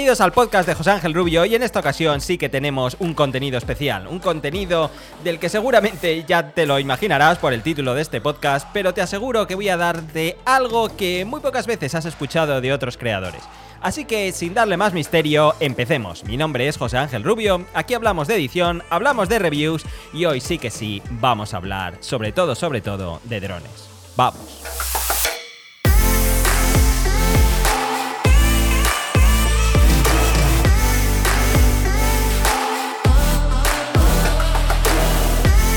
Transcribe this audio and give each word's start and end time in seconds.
Bienvenidos 0.00 0.22
al 0.22 0.32
podcast 0.32 0.66
de 0.66 0.74
José 0.74 0.92
Ángel 0.92 1.12
Rubio 1.12 1.44
y 1.44 1.54
en 1.54 1.62
esta 1.62 1.80
ocasión 1.80 2.22
sí 2.22 2.38
que 2.38 2.48
tenemos 2.48 2.96
un 3.00 3.12
contenido 3.12 3.58
especial, 3.58 4.06
un 4.06 4.18
contenido 4.18 4.90
del 5.22 5.38
que 5.38 5.50
seguramente 5.50 6.24
ya 6.26 6.52
te 6.52 6.64
lo 6.64 6.78
imaginarás 6.78 7.36
por 7.36 7.52
el 7.52 7.62
título 7.62 7.92
de 7.92 8.00
este 8.00 8.22
podcast, 8.22 8.66
pero 8.72 8.94
te 8.94 9.02
aseguro 9.02 9.46
que 9.46 9.56
voy 9.56 9.68
a 9.68 9.76
darte 9.76 10.38
algo 10.46 10.96
que 10.96 11.26
muy 11.26 11.40
pocas 11.40 11.66
veces 11.66 11.94
has 11.94 12.06
escuchado 12.06 12.62
de 12.62 12.72
otros 12.72 12.96
creadores. 12.96 13.42
Así 13.82 14.06
que 14.06 14.32
sin 14.32 14.54
darle 14.54 14.78
más 14.78 14.94
misterio, 14.94 15.54
empecemos. 15.60 16.24
Mi 16.24 16.38
nombre 16.38 16.66
es 16.66 16.78
José 16.78 16.96
Ángel 16.96 17.22
Rubio, 17.22 17.66
aquí 17.74 17.92
hablamos 17.92 18.26
de 18.26 18.36
edición, 18.36 18.82
hablamos 18.88 19.28
de 19.28 19.38
reviews 19.38 19.84
y 20.14 20.24
hoy 20.24 20.40
sí 20.40 20.56
que 20.56 20.70
sí 20.70 21.02
vamos 21.10 21.52
a 21.52 21.58
hablar 21.58 21.98
sobre 22.00 22.32
todo, 22.32 22.54
sobre 22.54 22.80
todo, 22.80 23.20
de 23.24 23.38
drones. 23.38 23.90
Vamos. 24.16 25.19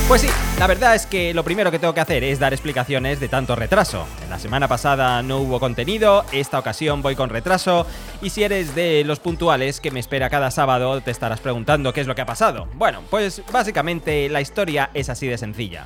Pues 0.08 0.22
sí, 0.22 0.28
la 0.60 0.68
verdad 0.68 0.96
es 0.96 1.06
que 1.06 1.34
lo 1.34 1.44
primero 1.44 1.72
que 1.72 1.80
tengo 1.80 1.94
que 1.94 2.02
hacer 2.02 2.26
es 2.26 2.38
dar 2.38 2.54
explicaciones 2.54 3.22
de 3.22 3.30
tanto 3.30 3.56
retraso. 3.56 4.06
La 4.30 4.38
semana 4.38 4.68
pasada 4.68 5.24
no 5.24 5.38
hubo 5.40 5.62
contenido, 5.62 6.26
esta 6.34 6.60
ocasión 6.60 7.02
voy 7.02 7.16
con 7.16 7.30
retraso, 7.30 7.88
y 8.22 8.30
si 8.30 8.44
eres 8.44 8.76
de 8.76 9.04
los 9.06 9.20
puntuales 9.20 9.80
que 9.80 9.92
me 9.92 10.02
espera 10.02 10.30
cada 10.30 10.52
sábado, 10.52 11.00
te 11.02 11.10
estarás 11.10 11.40
preguntando 11.40 11.94
qué 11.94 12.02
es 12.02 12.08
lo 12.08 12.16
que 12.16 12.22
ha 12.22 12.26
pasado. 12.26 12.68
Bueno, 12.76 13.02
pues 13.10 13.42
básicamente 13.52 14.28
la 14.28 14.42
historia 14.42 14.92
es 14.94 15.10
así 15.10 15.26
de 15.26 15.38
sencilla. 15.38 15.86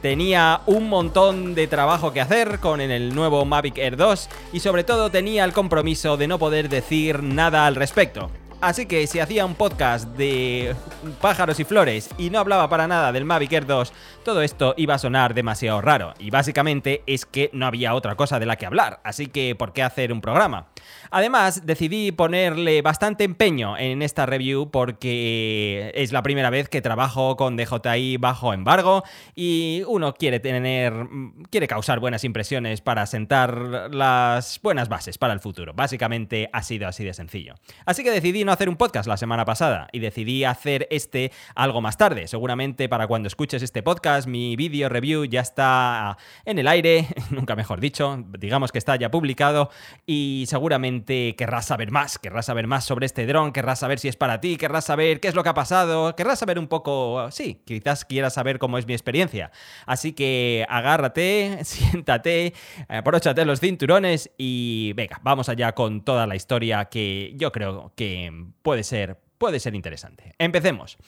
Tenía 0.00 0.60
un 0.66 0.88
montón 0.88 1.54
de 1.56 1.66
trabajo 1.66 2.12
que 2.12 2.20
hacer 2.20 2.60
con 2.60 2.80
el 2.80 3.14
nuevo 3.14 3.44
Mavic 3.44 3.78
Air 3.78 3.96
2 3.96 4.28
y 4.52 4.60
sobre 4.60 4.84
todo 4.84 5.10
tenía 5.10 5.44
el 5.44 5.52
compromiso 5.52 6.16
de 6.16 6.28
no 6.28 6.38
poder 6.38 6.68
decir 6.68 7.22
nada 7.22 7.66
al 7.66 7.74
respecto. 7.74 8.30
Así 8.60 8.86
que 8.86 9.06
si 9.06 9.20
hacía 9.20 9.44
un 9.44 9.54
podcast 9.54 10.08
de 10.16 10.74
pájaros 11.20 11.60
y 11.60 11.64
flores 11.64 12.08
y 12.16 12.30
no 12.30 12.38
hablaba 12.38 12.70
para 12.70 12.88
nada 12.88 13.12
del 13.12 13.26
Mavic 13.26 13.52
Air 13.52 13.66
2, 13.66 13.92
todo 14.24 14.40
esto 14.40 14.72
iba 14.78 14.94
a 14.94 14.98
sonar 14.98 15.34
demasiado 15.34 15.82
raro. 15.82 16.14
Y 16.18 16.30
básicamente 16.30 17.02
es 17.06 17.26
que 17.26 17.50
no 17.52 17.66
había 17.66 17.94
otra 17.94 18.14
cosa 18.14 18.38
de 18.38 18.46
la 18.46 18.56
que 18.56 18.64
hablar. 18.64 19.00
Así 19.04 19.26
que, 19.26 19.54
¿por 19.54 19.74
qué 19.74 19.82
hacer 19.82 20.10
un 20.10 20.22
programa? 20.22 20.68
Además, 21.10 21.66
decidí 21.66 22.12
ponerle 22.12 22.82
bastante 22.82 23.24
empeño 23.24 23.76
en 23.78 24.02
esta 24.02 24.26
review 24.26 24.70
porque 24.70 25.92
es 25.94 26.12
la 26.12 26.22
primera 26.22 26.50
vez 26.50 26.68
que 26.68 26.82
trabajo 26.82 27.36
con 27.36 27.56
DJI 27.56 28.16
bajo 28.18 28.52
embargo 28.52 29.04
y 29.34 29.82
uno 29.86 30.14
quiere 30.14 30.40
tener 30.40 30.92
quiere 31.50 31.68
causar 31.68 32.00
buenas 32.00 32.24
impresiones 32.24 32.80
para 32.80 33.06
sentar 33.06 33.88
las 33.92 34.60
buenas 34.62 34.88
bases 34.88 35.18
para 35.18 35.32
el 35.32 35.40
futuro. 35.40 35.72
Básicamente 35.74 36.48
ha 36.52 36.62
sido 36.62 36.88
así 36.88 37.04
de 37.04 37.14
sencillo. 37.14 37.54
Así 37.84 38.02
que 38.02 38.10
decidí 38.10 38.44
no 38.44 38.52
hacer 38.52 38.68
un 38.68 38.76
podcast 38.76 39.08
la 39.08 39.16
semana 39.16 39.44
pasada 39.44 39.88
y 39.92 40.00
decidí 40.00 40.44
hacer 40.44 40.86
este 40.90 41.32
algo 41.54 41.80
más 41.80 41.96
tarde. 41.96 42.26
Seguramente 42.28 42.88
para 42.88 43.06
cuando 43.06 43.28
escuches 43.28 43.62
este 43.62 43.82
podcast 43.82 44.26
mi 44.28 44.56
vídeo 44.56 44.88
review 44.88 45.24
ya 45.24 45.40
está 45.40 46.16
en 46.44 46.58
el 46.58 46.68
aire, 46.68 47.06
nunca 47.30 47.56
mejor 47.56 47.80
dicho, 47.80 48.24
digamos 48.38 48.72
que 48.72 48.78
está 48.78 48.96
ya 48.96 49.10
publicado 49.10 49.70
y 50.06 50.44
seguramente 50.48 51.05
querrás 51.06 51.66
saber 51.66 51.90
más, 51.90 52.18
querrás 52.18 52.46
saber 52.46 52.66
más 52.66 52.84
sobre 52.84 53.06
este 53.06 53.26
dron, 53.26 53.52
querrás 53.52 53.78
saber 53.78 53.98
si 53.98 54.08
es 54.08 54.16
para 54.16 54.40
ti, 54.40 54.56
querrás 54.56 54.84
saber 54.84 55.20
qué 55.20 55.28
es 55.28 55.34
lo 55.34 55.42
que 55.42 55.48
ha 55.48 55.54
pasado, 55.54 56.14
querrás 56.16 56.38
saber 56.38 56.58
un 56.58 56.66
poco, 56.66 57.30
sí, 57.30 57.62
quizás 57.64 58.04
quieras 58.04 58.34
saber 58.34 58.58
cómo 58.58 58.78
es 58.78 58.86
mi 58.86 58.92
experiencia. 58.92 59.50
Así 59.86 60.12
que 60.12 60.66
agárrate, 60.68 61.60
siéntate, 61.64 62.54
apróchate 62.88 63.44
los 63.44 63.60
cinturones 63.60 64.30
y 64.36 64.92
venga, 64.94 65.20
vamos 65.22 65.48
allá 65.48 65.72
con 65.72 66.04
toda 66.04 66.26
la 66.26 66.36
historia 66.36 66.86
que 66.86 67.32
yo 67.36 67.52
creo 67.52 67.92
que 67.96 68.46
puede 68.62 68.82
ser, 68.82 69.18
puede 69.38 69.60
ser 69.60 69.74
interesante. 69.74 70.34
Empecemos. 70.38 70.98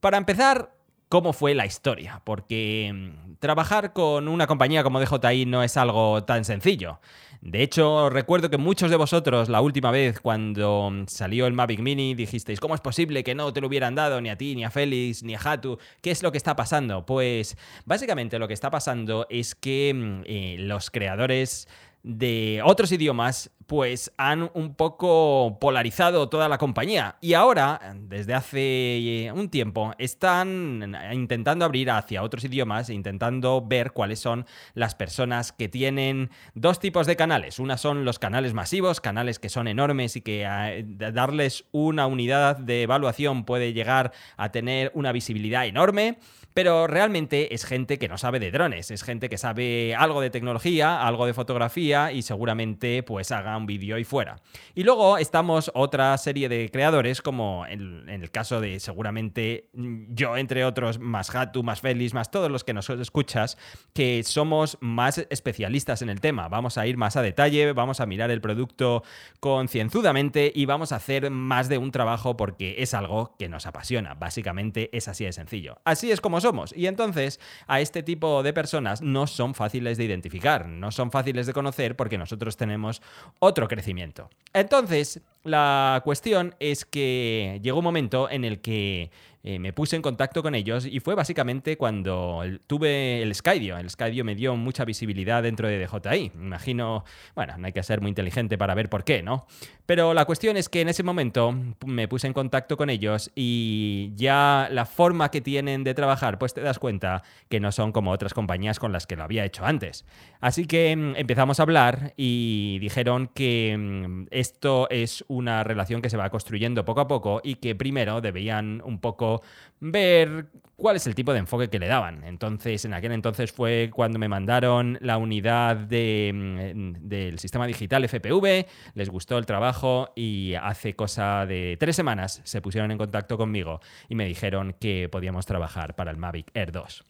Para 0.00 0.18
empezar, 0.18 0.74
¿cómo 1.08 1.32
fue 1.32 1.54
la 1.54 1.66
historia? 1.66 2.22
Porque 2.24 2.90
mm, 2.92 3.34
trabajar 3.38 3.92
con 3.92 4.28
una 4.28 4.46
compañía 4.46 4.82
como 4.82 4.98
DJI 4.98 5.46
no 5.46 5.62
es 5.62 5.76
algo 5.76 6.24
tan 6.24 6.44
sencillo. 6.44 7.00
De 7.42 7.60
hecho, 7.60 8.08
recuerdo 8.08 8.50
que 8.50 8.56
muchos 8.56 8.88
de 8.88 8.96
vosotros 8.96 9.48
la 9.48 9.60
última 9.60 9.90
vez 9.90 10.20
cuando 10.20 10.92
salió 11.08 11.48
el 11.48 11.52
Mavic 11.52 11.80
Mini 11.80 12.14
dijisteis, 12.14 12.60
¿cómo 12.60 12.76
es 12.76 12.80
posible 12.80 13.24
que 13.24 13.34
no 13.34 13.52
te 13.52 13.60
lo 13.60 13.66
hubieran 13.66 13.96
dado 13.96 14.20
ni 14.20 14.30
a 14.30 14.38
ti, 14.38 14.54
ni 14.54 14.62
a 14.64 14.70
Félix, 14.70 15.24
ni 15.24 15.34
a 15.34 15.40
Hatu? 15.42 15.76
¿Qué 16.00 16.12
es 16.12 16.22
lo 16.22 16.30
que 16.30 16.38
está 16.38 16.54
pasando? 16.54 17.04
Pues 17.04 17.56
básicamente 17.84 18.38
lo 18.38 18.46
que 18.46 18.54
está 18.54 18.70
pasando 18.70 19.26
es 19.28 19.56
que 19.56 19.92
mm, 19.92 20.22
eh, 20.24 20.56
los 20.60 20.92
creadores 20.92 21.66
de 22.04 22.60
otros 22.64 22.92
idiomas 22.92 23.50
pues 23.66 24.12
han 24.18 24.50
un 24.54 24.74
poco 24.74 25.58
polarizado 25.60 26.28
toda 26.28 26.48
la 26.48 26.58
compañía 26.58 27.16
y 27.20 27.34
ahora, 27.34 27.94
desde 27.96 28.34
hace 28.34 29.30
un 29.34 29.48
tiempo, 29.48 29.94
están 29.98 30.94
intentando 31.12 31.64
abrir 31.64 31.90
hacia 31.90 32.22
otros 32.22 32.44
idiomas 32.44 32.90
e 32.90 32.94
intentando 32.94 33.64
ver 33.66 33.92
cuáles 33.92 34.18
son 34.18 34.46
las 34.74 34.94
personas 34.94 35.52
que 35.52 35.68
tienen 35.68 36.30
dos 36.54 36.80
tipos 36.80 37.06
de 37.06 37.16
canales. 37.16 37.31
Una 37.58 37.78
son 37.78 38.04
los 38.04 38.18
canales 38.18 38.52
masivos, 38.52 39.00
canales 39.00 39.38
que 39.38 39.48
son 39.48 39.68
enormes 39.68 40.16
y 40.16 40.20
que 40.20 40.44
eh, 40.46 40.84
darles 40.86 41.64
una 41.72 42.06
unidad 42.06 42.56
de 42.56 42.82
evaluación 42.82 43.44
puede 43.44 43.72
llegar 43.72 44.12
a 44.36 44.52
tener 44.52 44.92
una 44.94 45.12
visibilidad 45.12 45.66
enorme. 45.66 46.18
Pero 46.54 46.86
realmente 46.86 47.54
es 47.54 47.64
gente 47.64 47.98
que 47.98 48.08
no 48.08 48.18
sabe 48.18 48.38
de 48.38 48.50
drones, 48.50 48.90
es 48.90 49.02
gente 49.02 49.30
que 49.30 49.38
sabe 49.38 49.94
algo 49.94 50.20
de 50.20 50.28
tecnología, 50.28 51.06
algo 51.06 51.24
de 51.24 51.32
fotografía 51.32 52.12
y 52.12 52.22
seguramente 52.22 53.02
pues 53.02 53.32
haga 53.32 53.56
un 53.56 53.64
vídeo 53.64 53.96
y 53.96 54.04
fuera. 54.04 54.36
Y 54.74 54.84
luego 54.84 55.16
estamos 55.16 55.70
otra 55.74 56.16
serie 56.18 56.50
de 56.50 56.70
creadores 56.70 57.22
como 57.22 57.66
en, 57.66 58.08
el 58.08 58.30
caso 58.30 58.60
de 58.60 58.80
seguramente 58.80 59.70
yo 59.72 60.36
entre 60.36 60.64
otros, 60.66 60.98
más 60.98 61.34
Hatu, 61.34 61.62
más 61.62 61.80
Félix, 61.80 62.12
más 62.12 62.30
todos 62.30 62.50
los 62.50 62.64
que 62.64 62.74
nos 62.74 62.90
escuchas, 62.90 63.56
que 63.94 64.22
somos 64.22 64.76
más 64.80 65.18
especialistas 65.30 66.02
en 66.02 66.10
el 66.10 66.20
tema. 66.20 66.48
Vamos 66.48 66.76
a 66.76 66.86
ir 66.86 66.98
más 66.98 67.16
a 67.16 67.21
detalle, 67.22 67.72
vamos 67.72 68.00
a 68.00 68.06
mirar 68.06 68.30
el 68.30 68.40
producto 68.40 69.02
concienzudamente 69.40 70.52
y 70.54 70.66
vamos 70.66 70.92
a 70.92 70.96
hacer 70.96 71.30
más 71.30 71.68
de 71.68 71.78
un 71.78 71.90
trabajo 71.90 72.36
porque 72.36 72.76
es 72.78 72.94
algo 72.94 73.34
que 73.38 73.48
nos 73.48 73.66
apasiona. 73.66 74.14
Básicamente 74.14 74.90
es 74.96 75.08
así 75.08 75.24
de 75.24 75.32
sencillo. 75.32 75.78
Así 75.84 76.10
es 76.10 76.20
como 76.20 76.40
somos. 76.40 76.74
Y 76.76 76.86
entonces 76.86 77.40
a 77.66 77.80
este 77.80 78.02
tipo 78.02 78.42
de 78.42 78.52
personas 78.52 79.02
no 79.02 79.26
son 79.26 79.54
fáciles 79.54 79.98
de 79.98 80.04
identificar, 80.04 80.68
no 80.68 80.90
son 80.90 81.10
fáciles 81.10 81.46
de 81.46 81.52
conocer 81.52 81.96
porque 81.96 82.18
nosotros 82.18 82.56
tenemos 82.56 83.02
otro 83.38 83.68
crecimiento. 83.68 84.28
Entonces, 84.52 85.20
la 85.44 86.00
cuestión 86.04 86.54
es 86.60 86.84
que 86.84 87.60
llegó 87.62 87.78
un 87.78 87.84
momento 87.84 88.30
en 88.30 88.44
el 88.44 88.60
que 88.60 89.10
eh, 89.44 89.58
me 89.58 89.72
puse 89.72 89.96
en 89.96 90.02
contacto 90.02 90.42
con 90.42 90.54
ellos 90.54 90.86
y 90.86 91.00
fue 91.00 91.14
básicamente 91.16 91.76
cuando 91.76 92.42
tuve 92.66 93.22
el 93.22 93.34
Skydio. 93.34 93.76
El 93.76 93.90
Skydio 93.90 94.24
me 94.24 94.36
dio 94.36 94.54
mucha 94.54 94.84
visibilidad 94.84 95.42
dentro 95.42 95.66
de 95.66 95.84
DJI. 95.84 96.32
Imagino, 96.34 97.04
bueno, 97.34 97.58
no 97.58 97.66
hay 97.66 97.72
que 97.72 97.82
ser 97.82 98.00
muy 98.00 98.10
inteligente 98.10 98.56
para 98.56 98.74
ver 98.74 98.88
por 98.88 99.02
qué, 99.02 99.22
¿no? 99.22 99.46
Pero 99.84 100.14
la 100.14 100.26
cuestión 100.26 100.56
es 100.56 100.68
que 100.68 100.80
en 100.80 100.88
ese 100.88 101.02
momento 101.02 101.54
me 101.86 102.06
puse 102.06 102.28
en 102.28 102.32
contacto 102.32 102.76
con 102.76 102.88
ellos 102.88 103.32
y 103.34 104.12
ya 104.14 104.68
la 104.70 104.86
forma 104.86 105.30
que 105.30 105.40
tienen 105.40 105.82
de 105.82 105.94
trabajar, 105.94 106.38
pues 106.38 106.54
te 106.54 106.60
das 106.60 106.78
cuenta 106.78 107.22
que 107.48 107.58
no 107.58 107.72
son 107.72 107.90
como 107.90 108.12
otras 108.12 108.34
compañías 108.34 108.78
con 108.78 108.92
las 108.92 109.06
que 109.06 109.16
lo 109.16 109.24
había 109.24 109.44
hecho 109.44 109.64
antes. 109.64 110.04
Así 110.40 110.66
que 110.66 110.94
mm, 110.94 111.16
empezamos 111.16 111.58
a 111.58 111.64
hablar 111.64 112.14
y 112.16 112.78
dijeron 112.80 113.28
que 113.34 113.76
mm, 113.76 114.26
esto 114.30 114.88
es 114.90 115.24
una 115.26 115.64
relación 115.64 116.00
que 116.00 116.10
se 116.10 116.16
va 116.16 116.30
construyendo 116.30 116.84
poco 116.84 117.00
a 117.00 117.08
poco 117.08 117.40
y 117.42 117.56
que 117.56 117.74
primero 117.74 118.20
debían 118.20 118.82
un 118.84 119.00
poco 119.00 119.31
ver 119.80 120.46
cuál 120.76 120.96
es 120.96 121.06
el 121.06 121.14
tipo 121.14 121.32
de 121.32 121.38
enfoque 121.38 121.68
que 121.68 121.78
le 121.78 121.86
daban. 121.86 122.24
Entonces, 122.24 122.84
en 122.84 122.94
aquel 122.94 123.12
entonces 123.12 123.52
fue 123.52 123.90
cuando 123.92 124.18
me 124.18 124.28
mandaron 124.28 124.98
la 125.00 125.16
unidad 125.16 125.76
mm, 125.86 127.08
del 127.08 127.38
sistema 127.38 127.66
digital 127.66 128.08
FPV, 128.08 128.66
les 128.94 129.08
gustó 129.08 129.38
el 129.38 129.46
trabajo 129.46 130.12
y 130.16 130.54
hace 130.54 130.94
cosa 130.94 131.46
de 131.46 131.76
tres 131.78 131.96
semanas 131.96 132.40
se 132.44 132.60
pusieron 132.60 132.90
en 132.90 132.98
contacto 132.98 133.36
conmigo 133.36 133.80
y 134.08 134.14
me 134.14 134.26
dijeron 134.26 134.74
que 134.78 135.08
podíamos 135.08 135.46
trabajar 135.46 135.94
para 135.94 136.10
el 136.10 136.16
Mavic 136.16 136.50
Air 136.54 136.72
2. 136.72 137.04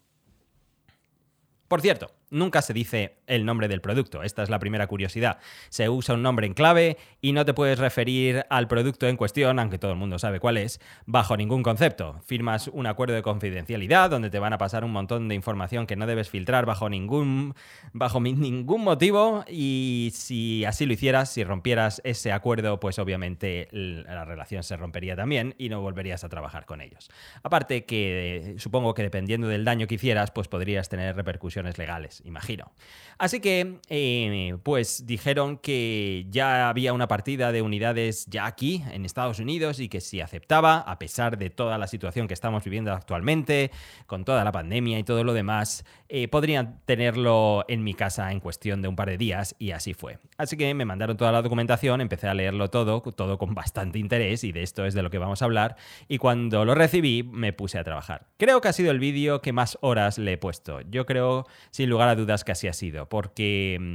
Por 1.69 1.81
cierto, 1.81 2.11
nunca 2.33 2.63
se 2.63 2.73
dice 2.73 3.19
el 3.27 3.45
nombre 3.45 3.69
del 3.69 3.81
producto. 3.81 4.23
Esta 4.23 4.43
es 4.43 4.51
la 4.51 4.59
primera 4.59 4.87
curiosidad. 4.87 5.39
Se 5.69 5.89
usa 5.89 6.15
un 6.15 6.23
nombre 6.23 6.47
en 6.47 6.55
clave 6.55 6.97
y 7.21 7.33
no 7.33 7.45
te 7.45 7.55
puedes 7.55 7.79
referir 7.79 8.45
al 8.51 8.67
producto 8.67 9.07
en 9.07 9.17
cuestión, 9.17 9.59
aunque 9.59 9.79
todo 9.79 9.93
el 9.93 9.99
mundo 9.99 10.19
sabe 10.19 10.41
cuál 10.41 10.57
es, 10.57 10.81
bajo 11.07 11.37
ningún 11.37 11.63
concepto. 11.63 12.21
Firmas 12.27 12.69
un 12.69 12.87
acuerdo 12.87 13.15
de 13.15 13.23
confidencialidad 13.23 14.11
donde 14.11 14.31
te 14.31 14.39
van 14.39 14.53
a 14.53 14.59
pasar 14.59 14.85
un 14.85 14.93
montón 14.93 15.29
de 15.29 15.35
información 15.35 15.87
que 15.87 15.95
no 15.95 16.07
debes 16.07 16.31
filtrar 16.31 16.67
bajo 16.67 16.89
ningún, 16.89 17.55
bajo 17.93 18.21
ningún 18.21 18.83
motivo 18.83 19.45
y 19.49 20.11
si 20.15 20.65
así 20.65 20.87
lo 20.87 20.95
hicieras, 20.95 21.31
si 21.31 21.45
rompieras 21.45 22.01
ese 22.05 22.33
acuerdo, 22.33 22.81
pues 22.81 22.99
obviamente 22.99 23.69
la 23.71 24.25
relación 24.25 24.63
se 24.63 24.77
rompería 24.77 25.15
también 25.17 25.55
y 25.59 25.69
no 25.69 25.81
volverías 25.83 26.25
a 26.25 26.31
trabajar 26.31 26.65
con 26.65 26.81
ellos. 26.81 27.11
Aparte 27.43 27.85
que 27.85 28.55
supongo 28.59 28.95
que 28.95 29.03
dependiendo 29.03 29.49
del 29.49 29.65
daño 29.65 29.87
que 29.87 29.97
hicieras, 29.97 30.31
pues 30.31 30.49
podrías 30.49 30.89
tener 30.89 31.15
repercusiones 31.15 31.77
legales 31.77 32.22
imagino. 32.25 32.73
Así 33.19 33.39
que, 33.39 33.79
eh, 33.89 34.57
pues 34.65 35.07
dijeron 35.07 35.57
que 35.59 36.27
ya 36.29 36.69
había 36.69 36.93
una 36.93 37.07
partida 37.07 37.53
de 37.53 37.63
unidades 37.63 38.27
ya 38.27 38.47
aquí, 38.47 38.83
en 38.91 39.05
Estados 39.05 39.39
Unidos, 39.39 39.79
y 39.79 39.89
que 39.89 40.01
si 40.01 40.21
aceptaba, 40.21 40.79
a 40.79 40.99
pesar 40.99 41.39
de 41.39 41.49
toda 41.49 41.79
la 41.79 41.87
situación 41.87 42.27
que 42.27 42.35
estamos 42.35 42.65
viviendo 42.65 42.93
actualmente, 42.93 43.71
con 44.07 44.25
toda 44.25 44.43
la 44.43 44.51
pandemia 44.51 44.99
y 44.99 45.05
todo 45.05 45.23
lo 45.23 45.35
demás, 45.35 45.85
eh, 46.09 46.27
podrían 46.27 46.81
tenerlo 46.85 47.65
en 47.69 47.85
mi 47.85 47.95
casa 47.95 48.33
en 48.33 48.41
cuestión 48.41 48.83
de 48.83 48.89
un 48.89 48.97
par 48.97 49.09
de 49.09 49.19
días, 49.19 49.55
y 49.61 49.71
así 49.71 49.95
fue. 49.95 50.19
Así 50.37 50.57
que 50.57 50.75
me 50.75 50.85
mandaron 50.85 51.17
toda 51.17 51.31
la 51.31 51.43
documentación, 51.43 52.01
empecé 52.01 52.27
a 52.27 52.35
leerlo 52.35 52.71
todo, 52.71 53.03
todo 53.03 53.39
con 53.39 53.55
bastante 53.55 54.01
interés, 54.01 54.43
y 54.43 54.51
de 54.51 54.65
esto 54.65 54.85
es 54.85 54.95
de 54.95 55.03
lo 55.03 55.11
que 55.11 55.19
vamos 55.19 55.43
a 55.43 55.45
hablar, 55.45 55.77
y 56.09 56.19
cuando 56.19 56.65
lo 56.65 56.75
recibí 56.75 57.23
me 57.23 57.53
puse 57.53 57.79
a 57.79 57.85
trabajar. 57.85 58.27
Creo 58.37 58.61
que 58.61 58.67
ha 58.67 58.73
sido 58.73 58.91
el 58.91 58.99
vídeo 58.99 59.41
que 59.43 59.53
más 59.53 59.79
horas 59.81 60.19
le 60.19 60.33
he 60.33 60.39
puesto. 60.39 60.81
Yo 60.91 61.07
creo, 61.07 61.47
sin 61.71 61.89
lugar 61.89 62.09
a 62.09 62.12
dudas, 62.15 62.45
que 62.45 62.53
así 62.53 62.69
ha 62.69 62.73
sido 62.73 63.09
porque 63.09 63.79
mm, 63.81 63.95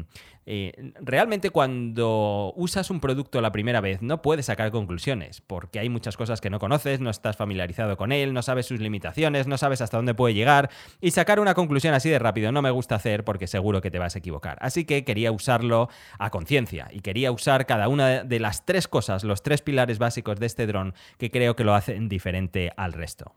eh, 0.49 0.93
realmente 1.01 1.49
cuando 1.49 2.53
usas 2.55 2.89
un 2.89 3.01
producto 3.01 3.41
la 3.41 3.51
primera 3.51 3.81
vez 3.81 4.01
no 4.01 4.21
puedes 4.21 4.45
sacar 4.45 4.71
conclusiones, 4.71 5.41
porque 5.41 5.79
hay 5.79 5.89
muchas 5.89 6.15
cosas 6.15 6.39
que 6.39 6.49
no 6.49 6.57
conoces, 6.57 7.01
no 7.01 7.09
estás 7.09 7.35
familiarizado 7.35 7.97
con 7.97 8.13
él, 8.13 8.33
no 8.33 8.41
sabes 8.41 8.65
sus 8.65 8.79
limitaciones, 8.79 9.45
no 9.47 9.57
sabes 9.57 9.81
hasta 9.81 9.97
dónde 9.97 10.13
puede 10.13 10.33
llegar, 10.33 10.69
y 11.01 11.11
sacar 11.11 11.41
una 11.41 11.53
conclusión 11.53 11.93
así 11.93 12.09
de 12.09 12.17
rápido 12.17 12.53
no 12.53 12.61
me 12.61 12.71
gusta 12.71 12.95
hacer 12.95 13.25
porque 13.25 13.45
seguro 13.45 13.81
que 13.81 13.91
te 13.91 13.99
vas 13.99 14.15
a 14.15 14.19
equivocar. 14.19 14.57
Así 14.61 14.85
que 14.85 15.03
quería 15.03 15.33
usarlo 15.33 15.89
a 16.17 16.29
conciencia 16.29 16.87
y 16.91 17.01
quería 17.01 17.33
usar 17.33 17.65
cada 17.65 17.89
una 17.89 18.23
de 18.23 18.39
las 18.39 18.65
tres 18.65 18.87
cosas, 18.87 19.25
los 19.25 19.43
tres 19.43 19.61
pilares 19.61 19.99
básicos 19.99 20.39
de 20.39 20.45
este 20.45 20.65
dron 20.65 20.93
que 21.17 21.29
creo 21.29 21.57
que 21.57 21.65
lo 21.65 21.75
hacen 21.75 22.07
diferente 22.07 22.71
al 22.77 22.93
resto. 22.93 23.33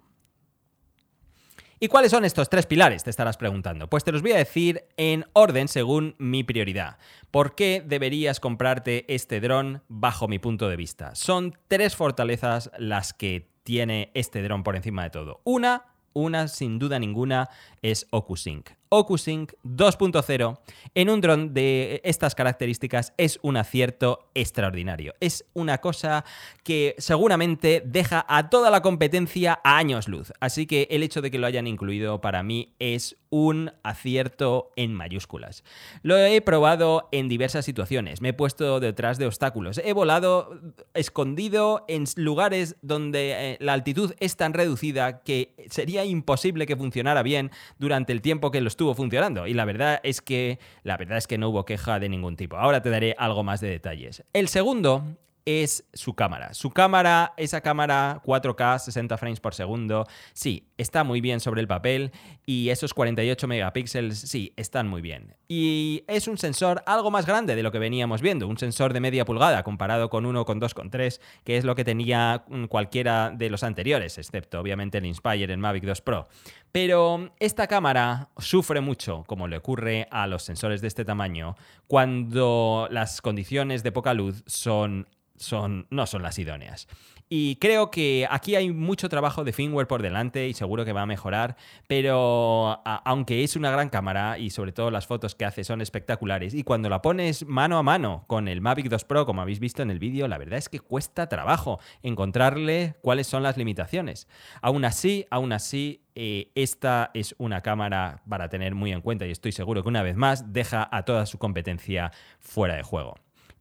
¿Y 1.82 1.88
cuáles 1.88 2.10
son 2.10 2.26
estos 2.26 2.50
tres 2.50 2.66
pilares? 2.66 3.04
Te 3.04 3.08
estarás 3.08 3.38
preguntando. 3.38 3.88
Pues 3.88 4.04
te 4.04 4.12
los 4.12 4.20
voy 4.20 4.32
a 4.32 4.36
decir 4.36 4.84
en 4.98 5.24
orden 5.32 5.66
según 5.66 6.14
mi 6.18 6.44
prioridad. 6.44 6.98
¿Por 7.30 7.54
qué 7.54 7.82
deberías 7.82 8.38
comprarte 8.38 9.06
este 9.08 9.40
dron 9.40 9.82
bajo 9.88 10.28
mi 10.28 10.38
punto 10.38 10.68
de 10.68 10.76
vista? 10.76 11.14
Son 11.14 11.56
tres 11.68 11.96
fortalezas 11.96 12.70
las 12.76 13.14
que 13.14 13.48
tiene 13.62 14.10
este 14.12 14.42
dron 14.42 14.62
por 14.62 14.76
encima 14.76 15.04
de 15.04 15.10
todo. 15.10 15.40
Una, 15.42 15.86
una 16.12 16.48
sin 16.48 16.78
duda 16.78 16.98
ninguna, 16.98 17.48
es 17.80 18.06
OcuSync. 18.10 18.68
OcuSync 18.90 19.52
2.0 19.64 20.58
en 20.96 21.10
un 21.10 21.20
dron 21.20 21.54
de 21.54 22.00
estas 22.04 22.34
características 22.34 23.14
es 23.16 23.38
un 23.42 23.56
acierto 23.56 24.28
extraordinario. 24.34 25.14
Es 25.20 25.44
una 25.54 25.78
cosa 25.78 26.24
que 26.64 26.96
seguramente 26.98 27.82
deja 27.86 28.26
a 28.28 28.50
toda 28.50 28.68
la 28.68 28.82
competencia 28.82 29.60
a 29.62 29.78
años 29.78 30.08
luz. 30.08 30.32
Así 30.40 30.66
que 30.66 30.88
el 30.90 31.04
hecho 31.04 31.22
de 31.22 31.30
que 31.30 31.38
lo 31.38 31.46
hayan 31.46 31.68
incluido 31.68 32.20
para 32.20 32.42
mí 32.42 32.74
es 32.80 33.16
un 33.30 33.70
acierto 33.84 34.72
en 34.74 34.92
mayúsculas. 34.92 35.62
Lo 36.02 36.16
he 36.18 36.40
probado 36.40 37.08
en 37.12 37.28
diversas 37.28 37.64
situaciones. 37.64 38.20
Me 38.20 38.30
he 38.30 38.32
puesto 38.32 38.80
detrás 38.80 39.18
de 39.18 39.26
obstáculos. 39.26 39.78
He 39.78 39.92
volado 39.92 40.60
escondido 40.94 41.84
en 41.86 42.04
lugares 42.16 42.74
donde 42.82 43.52
eh, 43.52 43.56
la 43.60 43.72
altitud 43.72 44.14
es 44.18 44.36
tan 44.36 44.52
reducida 44.52 45.22
que 45.22 45.54
sería 45.70 46.04
imposible 46.04 46.66
que 46.66 46.76
funcionara 46.76 47.22
bien 47.22 47.52
durante 47.78 48.12
el 48.12 48.20
tiempo 48.20 48.50
que 48.50 48.60
lo 48.60 48.66
estuvo 48.80 48.94
funcionando. 48.94 49.46
Y 49.46 49.52
la 49.52 49.66
verdad 49.66 50.00
es 50.02 50.22
que 50.22 50.58
la 50.84 50.96
verdad 50.96 51.18
es 51.18 51.26
que 51.26 51.36
no 51.36 51.50
hubo 51.50 51.66
queja 51.66 52.00
de 52.00 52.08
ningún 52.08 52.36
tipo. 52.36 52.56
Ahora 52.56 52.80
te 52.80 52.88
daré 52.88 53.14
algo 53.18 53.42
más 53.42 53.60
de 53.60 53.68
detalles. 53.68 54.24
El 54.32 54.48
segundo 54.48 55.04
es 55.44 55.84
su 55.92 56.14
cámara. 56.14 56.54
Su 56.54 56.70
cámara, 56.70 57.34
esa 57.36 57.60
cámara 57.60 58.20
4K, 58.24 58.78
60 58.78 59.16
frames 59.18 59.40
por 59.40 59.54
segundo, 59.54 60.06
sí, 60.32 60.68
está 60.76 61.04
muy 61.04 61.20
bien 61.20 61.40
sobre 61.40 61.60
el 61.60 61.68
papel 61.68 62.12
y 62.46 62.70
esos 62.70 62.94
48 62.94 63.46
megapíxeles, 63.46 64.18
sí, 64.18 64.52
están 64.56 64.88
muy 64.88 65.02
bien. 65.02 65.36
Y 65.48 66.04
es 66.06 66.28
un 66.28 66.38
sensor 66.38 66.82
algo 66.86 67.10
más 67.10 67.26
grande 67.26 67.56
de 67.56 67.62
lo 67.62 67.72
que 67.72 67.78
veníamos 67.78 68.22
viendo, 68.22 68.46
un 68.46 68.58
sensor 68.58 68.92
de 68.92 69.00
media 69.00 69.24
pulgada 69.24 69.62
comparado 69.62 70.10
con 70.10 70.26
uno 70.26 70.44
con 70.44 70.60
2,3, 70.60 71.20
que 71.44 71.56
es 71.56 71.64
lo 71.64 71.74
que 71.74 71.84
tenía 71.84 72.44
mm, 72.48 72.64
cualquiera 72.64 73.30
de 73.30 73.50
los 73.50 73.62
anteriores, 73.62 74.18
excepto 74.18 74.60
obviamente 74.60 74.98
el 74.98 75.06
Inspire, 75.06 75.52
el 75.52 75.58
Mavic 75.58 75.84
2 75.84 76.00
Pro. 76.02 76.28
Pero 76.72 77.32
esta 77.40 77.66
cámara 77.66 78.28
sufre 78.38 78.80
mucho, 78.80 79.24
como 79.26 79.48
le 79.48 79.56
ocurre 79.56 80.06
a 80.10 80.26
los 80.28 80.44
sensores 80.44 80.80
de 80.80 80.88
este 80.88 81.04
tamaño, 81.04 81.56
cuando 81.88 82.86
las 82.90 83.20
condiciones 83.20 83.82
de 83.82 83.90
poca 83.90 84.14
luz 84.14 84.44
son 84.46 85.08
son, 85.40 85.86
no 85.90 86.06
son 86.06 86.22
las 86.22 86.38
idóneas. 86.38 86.86
Y 87.32 87.56
creo 87.56 87.92
que 87.92 88.26
aquí 88.28 88.56
hay 88.56 88.72
mucho 88.72 89.08
trabajo 89.08 89.44
de 89.44 89.52
firmware 89.52 89.86
por 89.86 90.02
delante 90.02 90.48
y 90.48 90.52
seguro 90.52 90.84
que 90.84 90.92
va 90.92 91.02
a 91.02 91.06
mejorar, 91.06 91.56
pero 91.86 92.82
aunque 92.84 93.44
es 93.44 93.54
una 93.54 93.70
gran 93.70 93.88
cámara 93.88 94.36
y 94.36 94.50
sobre 94.50 94.72
todo 94.72 94.90
las 94.90 95.06
fotos 95.06 95.36
que 95.36 95.44
hace 95.44 95.62
son 95.62 95.80
espectaculares, 95.80 96.54
y 96.54 96.64
cuando 96.64 96.88
la 96.88 97.02
pones 97.02 97.46
mano 97.46 97.78
a 97.78 97.84
mano 97.84 98.24
con 98.26 98.48
el 98.48 98.60
Mavic 98.60 98.88
2 98.88 99.04
Pro, 99.04 99.26
como 99.26 99.42
habéis 99.42 99.60
visto 99.60 99.80
en 99.80 99.92
el 99.92 100.00
vídeo, 100.00 100.26
la 100.26 100.38
verdad 100.38 100.58
es 100.58 100.68
que 100.68 100.80
cuesta 100.80 101.28
trabajo 101.28 101.78
encontrarle 102.02 102.96
cuáles 103.00 103.28
son 103.28 103.44
las 103.44 103.56
limitaciones. 103.56 104.26
Aún 104.60 104.84
así, 104.84 105.24
aún 105.30 105.52
así, 105.52 106.02
eh, 106.16 106.50
esta 106.56 107.12
es 107.14 107.36
una 107.38 107.60
cámara 107.60 108.22
para 108.28 108.48
tener 108.48 108.74
muy 108.74 108.90
en 108.90 109.02
cuenta 109.02 109.24
y 109.24 109.30
estoy 109.30 109.52
seguro 109.52 109.84
que 109.84 109.88
una 109.88 110.02
vez 110.02 110.16
más 110.16 110.52
deja 110.52 110.88
a 110.90 111.04
toda 111.04 111.26
su 111.26 111.38
competencia 111.38 112.10
fuera 112.40 112.74
de 112.74 112.82
juego. 112.82 113.14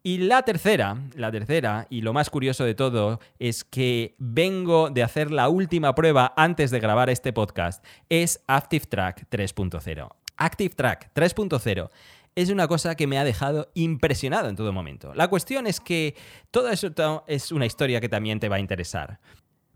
Y 0.09 0.17
la 0.17 0.41
tercera, 0.41 0.97
la 1.13 1.29
tercera, 1.29 1.85
y 1.91 2.01
lo 2.01 2.13
más 2.13 2.31
curioso 2.31 2.65
de 2.65 2.73
todo, 2.73 3.19
es 3.37 3.63
que 3.63 4.15
vengo 4.17 4.89
de 4.89 5.03
hacer 5.03 5.29
la 5.29 5.49
última 5.49 5.93
prueba 5.93 6.33
antes 6.35 6.71
de 6.71 6.79
grabar 6.79 7.11
este 7.11 7.31
podcast, 7.31 7.85
es 8.09 8.43
Active 8.47 8.87
Track 8.87 9.27
3.0. 9.29 10.09
Active 10.35 10.73
Track 10.73 11.11
3.0 11.13 11.91
es 12.33 12.49
una 12.49 12.67
cosa 12.67 12.95
que 12.95 13.05
me 13.05 13.19
ha 13.19 13.23
dejado 13.23 13.69
impresionado 13.75 14.49
en 14.49 14.55
todo 14.55 14.73
momento. 14.73 15.13
La 15.13 15.27
cuestión 15.27 15.67
es 15.67 15.79
que 15.79 16.15
todo 16.49 16.69
eso 16.69 16.91
es 17.27 17.51
una 17.51 17.67
historia 17.67 18.01
que 18.01 18.09
también 18.09 18.39
te 18.39 18.49
va 18.49 18.55
a 18.55 18.59
interesar. 18.59 19.19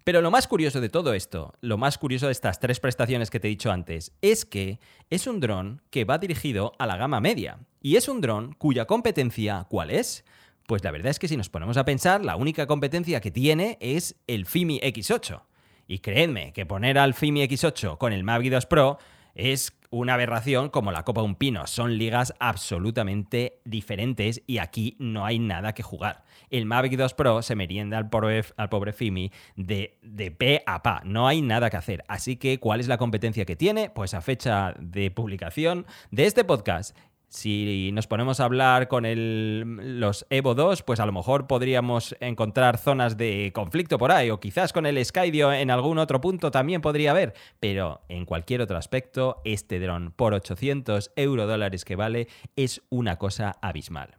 Pero 0.03 0.21
lo 0.21 0.31
más 0.31 0.47
curioso 0.47 0.81
de 0.81 0.89
todo 0.89 1.13
esto, 1.13 1.53
lo 1.61 1.77
más 1.77 1.97
curioso 1.97 2.25
de 2.25 2.33
estas 2.33 2.59
tres 2.59 2.81
prestaciones 2.81 3.29
que 3.29 3.39
te 3.39 3.47
he 3.47 3.49
dicho 3.49 3.71
antes, 3.71 4.11
es 4.21 4.43
que 4.43 4.79
es 5.09 5.27
un 5.27 5.39
dron 5.39 5.81
que 5.91 6.03
va 6.03 6.17
dirigido 6.17 6.73
a 6.77 6.85
la 6.85 6.97
gama 6.97 7.21
media. 7.21 7.59
Y 7.81 7.95
es 7.95 8.09
un 8.09 8.19
dron 8.19 8.53
cuya 8.53 8.85
competencia, 8.85 9.65
¿cuál 9.69 9.91
es? 9.91 10.25
Pues 10.67 10.83
la 10.83 10.91
verdad 10.91 11.09
es 11.09 11.19
que 11.19 11.29
si 11.29 11.37
nos 11.37 11.49
ponemos 11.49 11.77
a 11.77 11.85
pensar, 11.85 12.23
la 12.23 12.35
única 12.35 12.67
competencia 12.67 13.21
que 13.21 13.31
tiene 13.31 13.77
es 13.79 14.15
el 14.27 14.45
FIMI 14.45 14.81
X8. 14.81 15.41
Y 15.87 15.99
creedme 15.99 16.51
que 16.51 16.65
poner 16.65 16.97
al 16.97 17.13
FIMI 17.13 17.43
X8 17.43 17.97
con 17.97 18.11
el 18.11 18.23
Mavic 18.23 18.51
2 18.51 18.65
Pro 18.65 18.97
es 19.35 19.73
una 19.89 20.15
aberración 20.15 20.69
como 20.69 20.91
la 20.91 21.03
Copa 21.03 21.21
Un 21.21 21.35
Pino. 21.35 21.67
Son 21.67 21.97
ligas 21.97 22.33
absolutamente 22.39 23.61
diferentes 23.63 24.41
y 24.47 24.57
aquí 24.57 24.95
no 24.99 25.25
hay 25.25 25.37
nada 25.39 25.73
que 25.73 25.83
jugar. 25.83 26.23
El 26.49 26.65
Mavic 26.65 26.97
2 26.97 27.13
Pro 27.13 27.41
se 27.41 27.55
merienda 27.55 27.97
al 27.97 28.09
pobre, 28.09 28.43
al 28.57 28.69
pobre 28.69 28.93
Fimi 28.93 29.31
de, 29.55 29.99
de 30.01 30.31
pe 30.31 30.63
a 30.65 30.81
pa. 30.81 31.01
No 31.05 31.27
hay 31.27 31.41
nada 31.41 31.69
que 31.69 31.77
hacer. 31.77 32.03
Así 32.07 32.37
que, 32.37 32.59
¿cuál 32.59 32.79
es 32.79 32.87
la 32.87 32.97
competencia 32.97 33.45
que 33.45 33.55
tiene? 33.55 33.89
Pues 33.89 34.13
a 34.13 34.21
fecha 34.21 34.73
de 34.79 35.11
publicación 35.11 35.85
de 36.11 36.25
este 36.25 36.43
podcast 36.43 36.97
si 37.33 37.91
nos 37.93 38.05
ponemos 38.05 38.39
a 38.39 38.45
hablar 38.45 38.87
con 38.87 39.05
el, 39.05 39.99
los 39.99 40.27
Evo 40.29 40.53
2, 40.53 40.83
pues 40.83 40.99
a 40.99 41.05
lo 41.07 41.11
mejor 41.11 41.47
podríamos 41.47 42.15
encontrar 42.19 42.77
zonas 42.77 43.17
de 43.17 43.51
conflicto 43.55 43.97
por 43.97 44.11
ahí, 44.11 44.29
o 44.29 44.39
quizás 44.39 44.71
con 44.71 44.85
el 44.85 45.03
Skydio 45.03 45.51
en 45.51 45.71
algún 45.71 45.97
otro 45.97 46.21
punto 46.21 46.51
también 46.51 46.81
podría 46.81 47.09
haber, 47.09 47.33
pero 47.59 48.01
en 48.07 48.25
cualquier 48.25 48.61
otro 48.61 48.77
aspecto, 48.77 49.41
este 49.45 49.79
dron 49.79 50.11
por 50.15 50.35
800 50.35 51.11
euro 51.15 51.47
dólares 51.47 51.85
que 51.85 51.95
vale 51.95 52.27
es 52.55 52.83
una 52.89 53.17
cosa 53.17 53.57
abismal. 53.61 54.17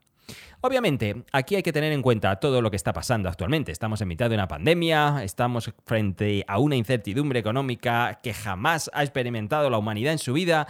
Obviamente, 0.62 1.24
aquí 1.32 1.54
hay 1.54 1.62
que 1.62 1.74
tener 1.74 1.92
en 1.92 2.00
cuenta 2.00 2.36
todo 2.36 2.62
lo 2.62 2.70
que 2.70 2.76
está 2.76 2.94
pasando 2.94 3.28
actualmente. 3.28 3.70
Estamos 3.70 4.00
en 4.00 4.08
mitad 4.08 4.30
de 4.30 4.34
una 4.34 4.48
pandemia, 4.48 5.22
estamos 5.22 5.70
frente 5.84 6.42
a 6.48 6.58
una 6.58 6.74
incertidumbre 6.74 7.38
económica 7.38 8.20
que 8.22 8.32
jamás 8.32 8.90
ha 8.94 9.02
experimentado 9.02 9.68
la 9.68 9.76
humanidad 9.76 10.12
en 10.14 10.18
su 10.18 10.32
vida 10.32 10.66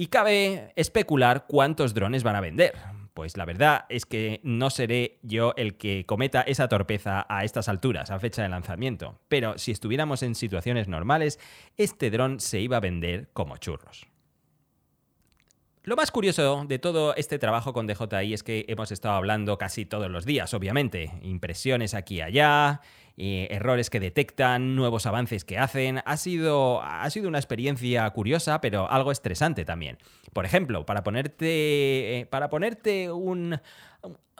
y 0.00 0.06
cabe 0.06 0.72
especular 0.76 1.44
cuántos 1.46 1.92
drones 1.92 2.22
van 2.22 2.34
a 2.34 2.40
vender. 2.40 2.72
Pues 3.12 3.36
la 3.36 3.44
verdad 3.44 3.84
es 3.90 4.06
que 4.06 4.40
no 4.42 4.70
seré 4.70 5.18
yo 5.22 5.52
el 5.58 5.76
que 5.76 6.06
cometa 6.06 6.40
esa 6.40 6.68
torpeza 6.68 7.26
a 7.28 7.44
estas 7.44 7.68
alturas, 7.68 8.10
a 8.10 8.18
fecha 8.18 8.42
de 8.42 8.48
lanzamiento. 8.48 9.20
Pero 9.28 9.58
si 9.58 9.72
estuviéramos 9.72 10.22
en 10.22 10.34
situaciones 10.34 10.88
normales, 10.88 11.38
este 11.76 12.10
dron 12.10 12.40
se 12.40 12.60
iba 12.60 12.78
a 12.78 12.80
vender 12.80 13.28
como 13.34 13.58
churros. 13.58 14.06
Lo 15.82 15.96
más 15.96 16.10
curioso 16.10 16.64
de 16.66 16.78
todo 16.78 17.14
este 17.16 17.38
trabajo 17.38 17.74
con 17.74 17.86
DJI 17.86 18.32
es 18.32 18.42
que 18.42 18.64
hemos 18.68 18.92
estado 18.92 19.16
hablando 19.16 19.58
casi 19.58 19.84
todos 19.84 20.10
los 20.10 20.24
días, 20.24 20.54
obviamente. 20.54 21.10
Impresiones 21.20 21.92
aquí 21.92 22.16
y 22.16 22.20
allá, 22.22 22.80
eh, 23.22 23.48
errores 23.50 23.90
que 23.90 24.00
detectan, 24.00 24.74
nuevos 24.74 25.04
avances 25.04 25.44
que 25.44 25.58
hacen. 25.58 26.00
Ha 26.06 26.16
sido, 26.16 26.80
ha 26.82 27.08
sido 27.10 27.28
una 27.28 27.36
experiencia 27.36 28.08
curiosa, 28.10 28.62
pero 28.62 28.90
algo 28.90 29.12
estresante 29.12 29.66
también. 29.66 29.98
Por 30.32 30.46
ejemplo, 30.46 30.86
para 30.86 31.02
ponerte, 31.02 32.20
eh, 32.20 32.26
para 32.26 32.48
ponerte 32.48 33.12
un, 33.12 33.60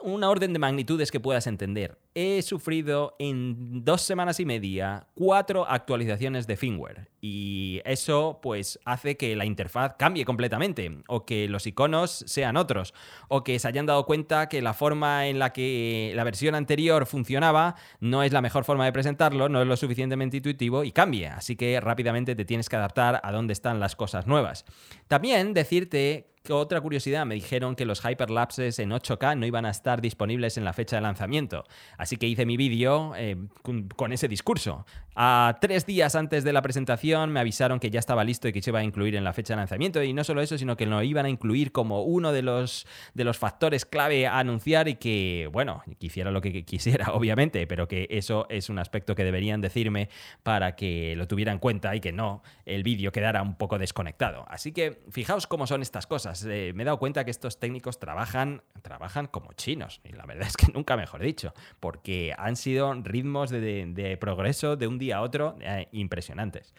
una 0.03 0.29
orden 0.29 0.53
de 0.53 0.59
magnitudes 0.59 1.11
que 1.11 1.21
puedas 1.21 1.47
entender. 1.47 1.99
He 2.15 2.43
sufrido 2.43 3.17
en 3.19 3.85
dos 3.85 4.03
semanas 4.03 4.41
y 4.41 4.45
media 4.45 5.07
cuatro 5.15 5.67
actualizaciones 5.69 6.47
de 6.47 6.57
firmware 6.57 7.09
y 7.21 7.81
eso 7.85 8.41
pues 8.43 8.79
hace 8.85 9.17
que 9.17 9.37
la 9.37 9.45
interfaz 9.45 9.95
cambie 9.99 10.25
completamente 10.25 11.03
o 11.07 11.25
que 11.25 11.49
los 11.49 11.67
iconos 11.67 12.25
sean 12.27 12.57
otros 12.57 12.95
o 13.29 13.45
que 13.45 13.59
se 13.59 13.69
hayan 13.69 13.87
dado 13.87 14.07
cuenta 14.07 14.49
que 14.49 14.63
la 14.63 14.75
forma 14.75 15.27
en 15.27 15.39
la 15.39 15.53
que 15.53 16.13
la 16.15 16.25
versión 16.25 16.55
anterior 16.55 17.07
funcionaba 17.07 17.77
no 18.01 18.23
es 18.23 18.33
la 18.33 18.41
mejor 18.41 18.65
forma 18.65 18.85
de 18.85 18.93
presentarlo, 18.93 19.49
no 19.49 19.63
es 19.63 19.69
lo 19.69 19.77
suficientemente 19.77 20.39
intuitivo 20.39 20.85
y 20.85 20.93
cambie. 20.93 21.29
Así 21.29 21.57
que 21.57 21.81
rápidamente 21.81 22.35
te 22.35 22.45
tienes 22.45 22.69
que 22.69 22.77
adaptar 22.77 23.21
a 23.23 23.33
dónde 23.33 23.53
están 23.53 23.81
las 23.81 23.97
cosas 23.97 24.27
nuevas. 24.27 24.65
También 25.09 25.55
decirte 25.55 26.31
otra 26.49 26.81
curiosidad, 26.81 27.27
me 27.27 27.35
dijeron 27.35 27.77
que 27.77 27.85
los 27.85 28.03
hyperlapses 28.05 28.79
en 28.79 28.91
8K 28.91 29.39
no 29.39 29.47
iban 29.47 29.67
a 29.67 29.71
estar 29.71 29.90
disponibles 29.97 30.57
en 30.57 30.65
la 30.65 30.73
fecha 30.73 30.97
de 30.97 31.03
lanzamiento. 31.03 31.65
Así 31.99 32.17
que 32.17 32.27
hice 32.27 32.47
mi 32.47 32.57
vídeo 32.57 33.13
eh, 33.17 33.37
con, 33.63 34.13
ese 34.13 34.29
discurso. 34.29 34.87
A 35.15 35.59
tres 35.61 35.87
días 35.87 36.15
antes 36.15 36.45
de 36.45 36.53
la 36.53 36.63
presentación 36.63 37.33
me 37.33 37.41
avisaron 37.41 37.81
que 37.81 37.91
ya 37.91 37.99
estaba 37.99 38.25
listo 38.25 38.49
y 38.49 38.53
que 38.53 38.63
se 38.63 38.71
iba 38.71 38.79
a 38.79 38.85
incluir 38.85 39.17
en 39.17 39.25
la 39.25 39.33
fecha 39.33 39.55
de 39.55 39.59
lanzamiento. 39.59 40.03
Y 40.03 40.13
no 40.13 40.25
solo 40.25 40.41
eso, 40.41 40.57
sino 40.57 40.77
que 40.77 40.87
lo 40.87 41.03
iban 41.03 41.27
a 41.27 41.29
incluir 41.29 41.73
como 41.73 42.03
uno 42.03 42.33
de 42.33 42.43
los, 42.43 42.87
de 43.15 43.25
los 43.25 43.39
factores 43.39 43.85
clave 43.85 44.27
a 44.27 44.39
anunciar 44.39 44.89
y 44.89 44.95
que, 44.95 45.49
bueno, 45.53 45.83
quisiera 45.99 46.31
lo 46.31 46.41
que 46.41 46.65
quisiera, 46.65 47.09
obviamente, 47.13 47.67
pero 47.67 47.89
que 47.89 48.07
eso 48.11 48.47
es 48.49 48.69
un 48.71 48.79
aspecto 48.79 49.15
que 49.15 49.25
deberían 49.25 49.61
decirme 49.61 50.09
para 50.43 50.77
que 50.77 51.15
lo 51.17 51.27
tuviera 51.27 51.53
en 51.53 51.59
cuenta 51.59 51.95
y 51.97 52.01
que 52.01 52.13
no 52.13 52.43
el 52.65 52.83
vídeo 52.83 53.13
quedara 53.13 53.43
un 53.43 53.57
poco 53.57 53.79
desconectado. 53.79 54.45
Así 54.49 54.73
que 54.73 55.03
fijaos 55.11 55.47
cómo 55.47 55.67
son 55.67 55.83
estas 55.83 56.07
cosas. 56.07 56.45
Eh, 56.49 56.73
me 56.75 56.83
he 56.83 56.87
dado 56.87 56.99
cuenta 56.99 57.25
que 57.25 57.31
estos 57.31 57.59
técnicos 57.59 57.99
trabajan, 57.99 58.63
trabajan 58.83 59.27
como 59.27 59.53
chinos, 59.55 59.80
y 60.05 60.13
la 60.13 60.27
verdad 60.27 60.47
es 60.49 60.57
que 60.57 60.67
nunca 60.75 60.97
mejor 60.97 61.23
dicho, 61.23 61.53
porque 61.81 62.35
han 62.37 62.57
sido 62.57 62.93
ritmos 62.95 63.51
de, 63.51 64.19
progreso 64.21 64.77
de 64.77 64.87
un 64.87 64.99
día 64.99 65.19
a 65.19 65.23
otro 65.23 65.57
eh, 65.61 65.89
impresionantes. 65.93 66.75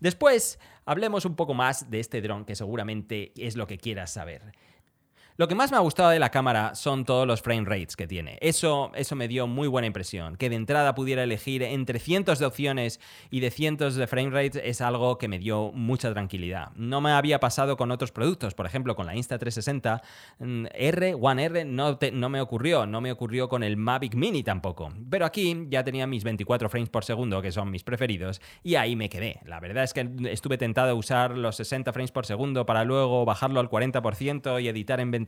Después, 0.00 0.58
hablemos 0.84 1.24
un 1.24 1.34
poco 1.34 1.54
más 1.54 1.90
de 1.90 2.00
este 2.00 2.20
dron 2.20 2.44
que 2.44 2.54
seguramente 2.54 3.32
es 3.36 3.56
lo 3.56 3.66
que 3.66 3.78
quieras 3.78 4.12
saber. 4.12 4.42
Lo 5.38 5.46
que 5.46 5.54
más 5.54 5.70
me 5.70 5.76
ha 5.76 5.80
gustado 5.80 6.10
de 6.10 6.18
la 6.18 6.32
cámara 6.32 6.74
son 6.74 7.04
todos 7.04 7.24
los 7.24 7.42
frame 7.42 7.64
rates 7.64 7.94
que 7.94 8.08
tiene. 8.08 8.38
Eso, 8.40 8.90
eso 8.96 9.14
me 9.14 9.28
dio 9.28 9.46
muy 9.46 9.68
buena 9.68 9.86
impresión. 9.86 10.34
Que 10.34 10.50
de 10.50 10.56
entrada 10.56 10.96
pudiera 10.96 11.22
elegir 11.22 11.62
entre 11.62 12.00
cientos 12.00 12.40
de 12.40 12.46
opciones 12.46 12.98
y 13.30 13.38
de 13.38 13.52
cientos 13.52 13.94
de 13.94 14.08
frame 14.08 14.30
rates 14.30 14.60
es 14.64 14.80
algo 14.80 15.16
que 15.16 15.28
me 15.28 15.38
dio 15.38 15.70
mucha 15.70 16.12
tranquilidad. 16.12 16.72
No 16.74 17.00
me 17.00 17.12
había 17.12 17.38
pasado 17.38 17.76
con 17.76 17.92
otros 17.92 18.10
productos, 18.10 18.54
por 18.54 18.66
ejemplo, 18.66 18.96
con 18.96 19.06
la 19.06 19.14
Insta360 19.14 20.00
mm, 20.40 20.66
R, 20.74 21.14
One 21.14 21.44
R 21.44 21.64
no, 21.64 22.28
me 22.28 22.40
ocurrió, 22.40 22.84
no 22.86 23.00
me 23.00 23.12
ocurrió 23.12 23.48
con 23.48 23.62
el 23.62 23.76
Mavic 23.76 24.16
Mini 24.16 24.42
tampoco. 24.42 24.92
Pero 25.08 25.24
aquí 25.24 25.68
ya 25.68 25.84
tenía 25.84 26.08
mis 26.08 26.24
24 26.24 26.68
frames 26.68 26.90
por 26.90 27.04
segundo, 27.04 27.40
que 27.40 27.52
son 27.52 27.70
mis 27.70 27.84
preferidos, 27.84 28.40
y 28.64 28.74
ahí 28.74 28.96
me 28.96 29.08
quedé. 29.08 29.38
La 29.44 29.60
verdad 29.60 29.84
es 29.84 29.94
que 29.94 30.10
estuve 30.32 30.58
tentado 30.58 30.90
a 30.90 30.94
usar 30.94 31.38
los 31.38 31.54
60 31.54 31.92
frames 31.92 32.10
por 32.10 32.26
segundo 32.26 32.66
para 32.66 32.82
luego 32.82 33.24
bajarlo 33.24 33.60
al 33.60 33.70
40% 33.70 34.60
y 34.60 34.66
editar 34.66 34.98
en 34.98 35.12
20 35.12 35.27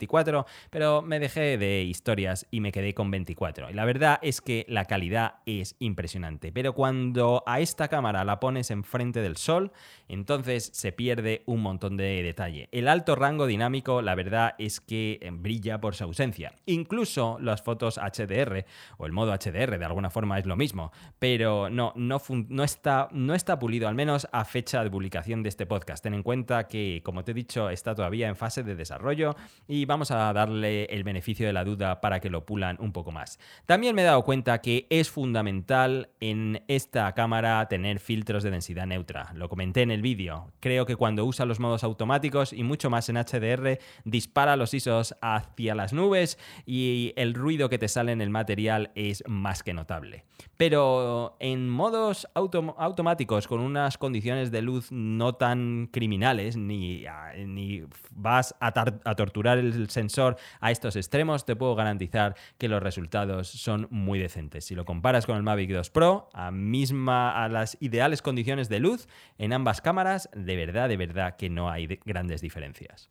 pero 0.69 1.01
me 1.01 1.19
dejé 1.19 1.57
de 1.57 1.83
historias 1.83 2.47
y 2.51 2.59
me 2.59 2.71
quedé 2.71 2.93
con 2.93 3.11
24. 3.11 3.69
Y 3.69 3.73
la 3.73 3.85
verdad 3.85 4.19
es 4.21 4.41
que 4.41 4.65
la 4.67 4.85
calidad 4.85 5.35
es 5.45 5.75
impresionante, 5.79 6.51
pero 6.51 6.73
cuando 6.73 7.43
a 7.45 7.59
esta 7.59 7.87
cámara 7.87 8.23
la 8.23 8.39
pones 8.39 8.71
enfrente 8.71 9.21
del 9.21 9.37
sol, 9.37 9.71
entonces 10.07 10.71
se 10.73 10.91
pierde 10.91 11.43
un 11.45 11.61
montón 11.61 11.97
de 11.97 12.23
detalle. 12.23 12.69
El 12.71 12.87
alto 12.87 13.15
rango 13.15 13.45
dinámico, 13.47 14.01
la 14.01 14.15
verdad 14.15 14.55
es 14.57 14.79
que 14.79 15.19
eh, 15.21 15.29
brilla 15.31 15.79
por 15.79 15.95
su 15.95 16.03
ausencia. 16.03 16.53
Incluso 16.65 17.37
las 17.39 17.61
fotos 17.61 17.97
HDR 17.97 18.65
o 18.97 19.05
el 19.05 19.11
modo 19.11 19.31
HDR 19.33 19.77
de 19.77 19.85
alguna 19.85 20.09
forma 20.09 20.37
es 20.39 20.45
lo 20.45 20.55
mismo, 20.55 20.91
pero 21.19 21.69
no, 21.69 21.93
no, 21.95 22.21
no, 22.49 22.63
está, 22.63 23.07
no 23.11 23.33
está 23.33 23.59
pulido, 23.59 23.87
al 23.87 23.95
menos 23.95 24.27
a 24.31 24.45
fecha 24.45 24.83
de 24.83 24.91
publicación 24.91 25.43
de 25.43 25.49
este 25.49 25.65
podcast. 25.65 26.03
Ten 26.03 26.13
en 26.13 26.23
cuenta 26.23 26.67
que, 26.67 27.01
como 27.03 27.23
te 27.23 27.31
he 27.31 27.33
dicho, 27.33 27.69
está 27.69 27.95
todavía 27.95 28.27
en 28.27 28.35
fase 28.35 28.63
de 28.63 28.75
desarrollo 28.75 29.35
y 29.67 29.85
vamos 29.91 30.09
a 30.09 30.31
darle 30.31 30.85
el 30.85 31.03
beneficio 31.03 31.45
de 31.45 31.51
la 31.51 31.65
duda 31.65 31.99
para 31.99 32.21
que 32.21 32.29
lo 32.29 32.45
pulan 32.45 32.77
un 32.79 32.93
poco 32.93 33.11
más. 33.11 33.39
También 33.65 33.93
me 33.93 34.03
he 34.03 34.05
dado 34.05 34.23
cuenta 34.23 34.61
que 34.61 34.87
es 34.89 35.09
fundamental 35.09 36.09
en 36.21 36.63
esta 36.69 37.13
cámara 37.13 37.67
tener 37.67 37.99
filtros 37.99 38.41
de 38.43 38.51
densidad 38.51 38.87
neutra. 38.87 39.33
Lo 39.35 39.49
comenté 39.49 39.81
en 39.81 39.91
el 39.91 40.01
vídeo. 40.01 40.53
Creo 40.61 40.85
que 40.85 40.95
cuando 40.95 41.25
usa 41.25 41.45
los 41.45 41.59
modos 41.59 41.83
automáticos 41.83 42.53
y 42.53 42.63
mucho 42.63 42.89
más 42.89 43.09
en 43.09 43.17
HDR, 43.17 43.79
dispara 44.05 44.55
los 44.55 44.73
ISOs 44.73 45.13
hacia 45.21 45.75
las 45.75 45.91
nubes 45.91 46.39
y 46.65 47.11
el 47.17 47.33
ruido 47.33 47.67
que 47.67 47.77
te 47.77 47.89
sale 47.89 48.13
en 48.13 48.21
el 48.21 48.29
material 48.29 48.91
es 48.95 49.25
más 49.27 49.61
que 49.61 49.73
notable. 49.73 50.23
Pero 50.55 51.35
en 51.41 51.69
modos 51.69 52.29
automáticos 52.33 53.47
con 53.47 53.59
unas 53.59 53.97
condiciones 53.97 54.51
de 54.51 54.61
luz 54.61 54.89
no 54.91 55.33
tan 55.33 55.89
criminales, 55.91 56.55
ni, 56.55 57.03
ni 57.45 57.83
vas 58.11 58.55
a, 58.61 58.67
a 59.03 59.15
torturar 59.15 59.57
el 59.57 59.80
sensor 59.89 60.37
a 60.59 60.71
estos 60.71 60.95
extremos, 60.95 61.45
te 61.45 61.55
puedo 61.55 61.75
garantizar 61.75 62.35
que 62.57 62.67
los 62.67 62.81
resultados 62.81 63.47
son 63.47 63.87
muy 63.89 64.19
decentes. 64.19 64.65
Si 64.65 64.75
lo 64.75 64.85
comparas 64.85 65.25
con 65.25 65.37
el 65.37 65.43
Mavic 65.43 65.71
2 65.71 65.89
Pro, 65.89 66.29
a, 66.33 66.51
misma, 66.51 67.43
a 67.43 67.49
las 67.49 67.77
ideales 67.79 68.21
condiciones 68.21 68.69
de 68.69 68.79
luz 68.79 69.07
en 69.37 69.53
ambas 69.53 69.81
cámaras, 69.81 70.29
de 70.33 70.55
verdad, 70.55 70.89
de 70.89 70.97
verdad 70.97 71.35
que 71.35 71.49
no 71.49 71.69
hay 71.69 71.99
grandes 72.05 72.41
diferencias. 72.41 73.07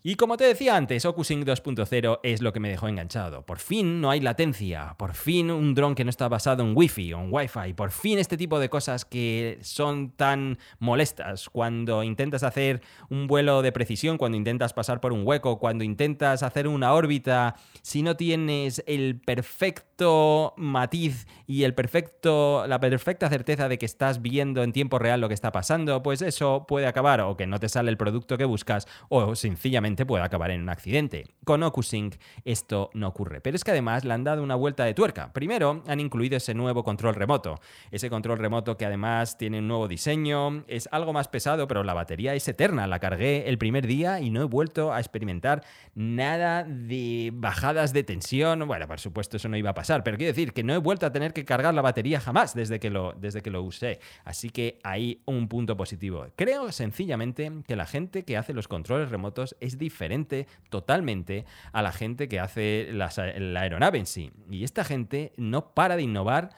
Y 0.00 0.14
como 0.14 0.36
te 0.36 0.44
decía 0.44 0.76
antes, 0.76 1.04
OcuSync 1.04 1.44
2.0 1.44 2.20
es 2.22 2.40
lo 2.40 2.52
que 2.52 2.60
me 2.60 2.68
dejó 2.68 2.86
enganchado. 2.86 3.44
Por 3.44 3.58
fin 3.58 4.00
no 4.00 4.10
hay 4.10 4.20
latencia, 4.20 4.94
por 4.96 5.14
fin 5.14 5.50
un 5.50 5.74
dron 5.74 5.96
que 5.96 6.04
no 6.04 6.10
está 6.10 6.28
basado 6.28 6.62
en 6.62 6.76
Wi-Fi 6.76 7.10
en 7.10 7.32
Wi-Fi, 7.32 7.72
por 7.74 7.90
fin 7.90 8.20
este 8.20 8.36
tipo 8.36 8.60
de 8.60 8.68
cosas 8.68 9.04
que 9.04 9.58
son 9.62 10.12
tan 10.12 10.58
molestas 10.78 11.48
cuando 11.48 12.04
intentas 12.04 12.44
hacer 12.44 12.80
un 13.10 13.26
vuelo 13.26 13.60
de 13.60 13.72
precisión, 13.72 14.18
cuando 14.18 14.36
intentas 14.36 14.72
pasar 14.72 15.00
por 15.00 15.12
un 15.12 15.26
hueco, 15.26 15.58
cuando 15.58 15.82
intentas 15.82 16.44
hacer 16.44 16.68
una 16.68 16.92
órbita, 16.92 17.56
si 17.82 18.02
no 18.02 18.16
tienes 18.16 18.84
el 18.86 19.20
perfecto 19.20 20.54
matiz 20.56 21.26
y 21.46 21.64
el 21.64 21.74
perfecto, 21.74 22.66
la 22.68 22.78
perfecta 22.78 23.28
certeza 23.28 23.68
de 23.68 23.78
que 23.78 23.86
estás 23.86 24.22
viendo 24.22 24.62
en 24.62 24.72
tiempo 24.72 25.00
real 25.00 25.20
lo 25.20 25.28
que 25.28 25.34
está 25.34 25.50
pasando, 25.50 26.04
pues 26.04 26.22
eso 26.22 26.66
puede 26.68 26.86
acabar 26.86 27.20
o 27.20 27.36
que 27.36 27.48
no 27.48 27.58
te 27.58 27.68
sale 27.68 27.90
el 27.90 27.96
producto 27.96 28.38
que 28.38 28.44
buscas 28.44 28.86
o 29.08 29.34
sencillamente 29.34 29.97
puede 30.06 30.24
acabar 30.24 30.50
en 30.50 30.62
un 30.62 30.68
accidente. 30.68 31.26
Con 31.44 31.62
OcuSync 31.62 32.16
esto 32.44 32.90
no 32.94 33.08
ocurre, 33.08 33.40
pero 33.40 33.56
es 33.56 33.64
que 33.64 33.70
además 33.70 34.04
le 34.04 34.12
han 34.14 34.24
dado 34.24 34.42
una 34.42 34.54
vuelta 34.54 34.84
de 34.84 34.94
tuerca. 34.94 35.32
Primero, 35.32 35.82
han 35.86 36.00
incluido 36.00 36.36
ese 36.36 36.54
nuevo 36.54 36.84
control 36.84 37.14
remoto. 37.14 37.60
Ese 37.90 38.10
control 38.10 38.38
remoto 38.38 38.76
que 38.76 38.86
además 38.86 39.38
tiene 39.38 39.58
un 39.60 39.68
nuevo 39.68 39.88
diseño, 39.88 40.64
es 40.66 40.88
algo 40.92 41.12
más 41.12 41.28
pesado, 41.28 41.66
pero 41.68 41.82
la 41.84 41.94
batería 41.94 42.34
es 42.34 42.46
eterna. 42.48 42.86
La 42.86 42.98
cargué 42.98 43.48
el 43.48 43.58
primer 43.58 43.86
día 43.86 44.20
y 44.20 44.30
no 44.30 44.42
he 44.42 44.44
vuelto 44.44 44.92
a 44.92 45.00
experimentar 45.00 45.64
nada 45.94 46.64
de 46.64 47.30
bajadas 47.32 47.92
de 47.92 48.02
tensión. 48.04 48.66
Bueno, 48.66 48.86
por 48.86 49.00
supuesto 49.00 49.36
eso 49.36 49.48
no 49.48 49.56
iba 49.56 49.70
a 49.70 49.74
pasar, 49.74 50.04
pero 50.04 50.16
quiero 50.16 50.32
decir 50.32 50.52
que 50.52 50.62
no 50.62 50.74
he 50.74 50.78
vuelto 50.78 51.06
a 51.06 51.12
tener 51.12 51.32
que 51.32 51.44
cargar 51.44 51.74
la 51.74 51.82
batería 51.82 52.20
jamás 52.20 52.54
desde 52.54 52.78
que 52.78 52.90
lo, 52.90 53.14
desde 53.14 53.40
que 53.40 53.50
lo 53.50 53.62
usé. 53.62 54.00
Así 54.24 54.50
que 54.50 54.78
hay 54.82 55.22
un 55.24 55.48
punto 55.48 55.76
positivo. 55.76 56.26
Creo 56.36 56.72
sencillamente 56.72 57.50
que 57.66 57.76
la 57.76 57.86
gente 57.86 58.24
que 58.24 58.36
hace 58.36 58.52
los 58.52 58.68
controles 58.68 59.10
remotos 59.10 59.56
es 59.60 59.77
diferente 59.78 60.46
totalmente 60.68 61.44
a 61.72 61.82
la 61.82 61.92
gente 61.92 62.28
que 62.28 62.40
hace 62.40 62.88
la 62.92 63.60
aeronave 63.60 63.98
en 63.98 64.06
sí. 64.06 64.30
Y 64.50 64.64
esta 64.64 64.84
gente 64.84 65.32
no 65.36 65.72
para 65.74 65.96
de 65.96 66.02
innovar 66.02 66.50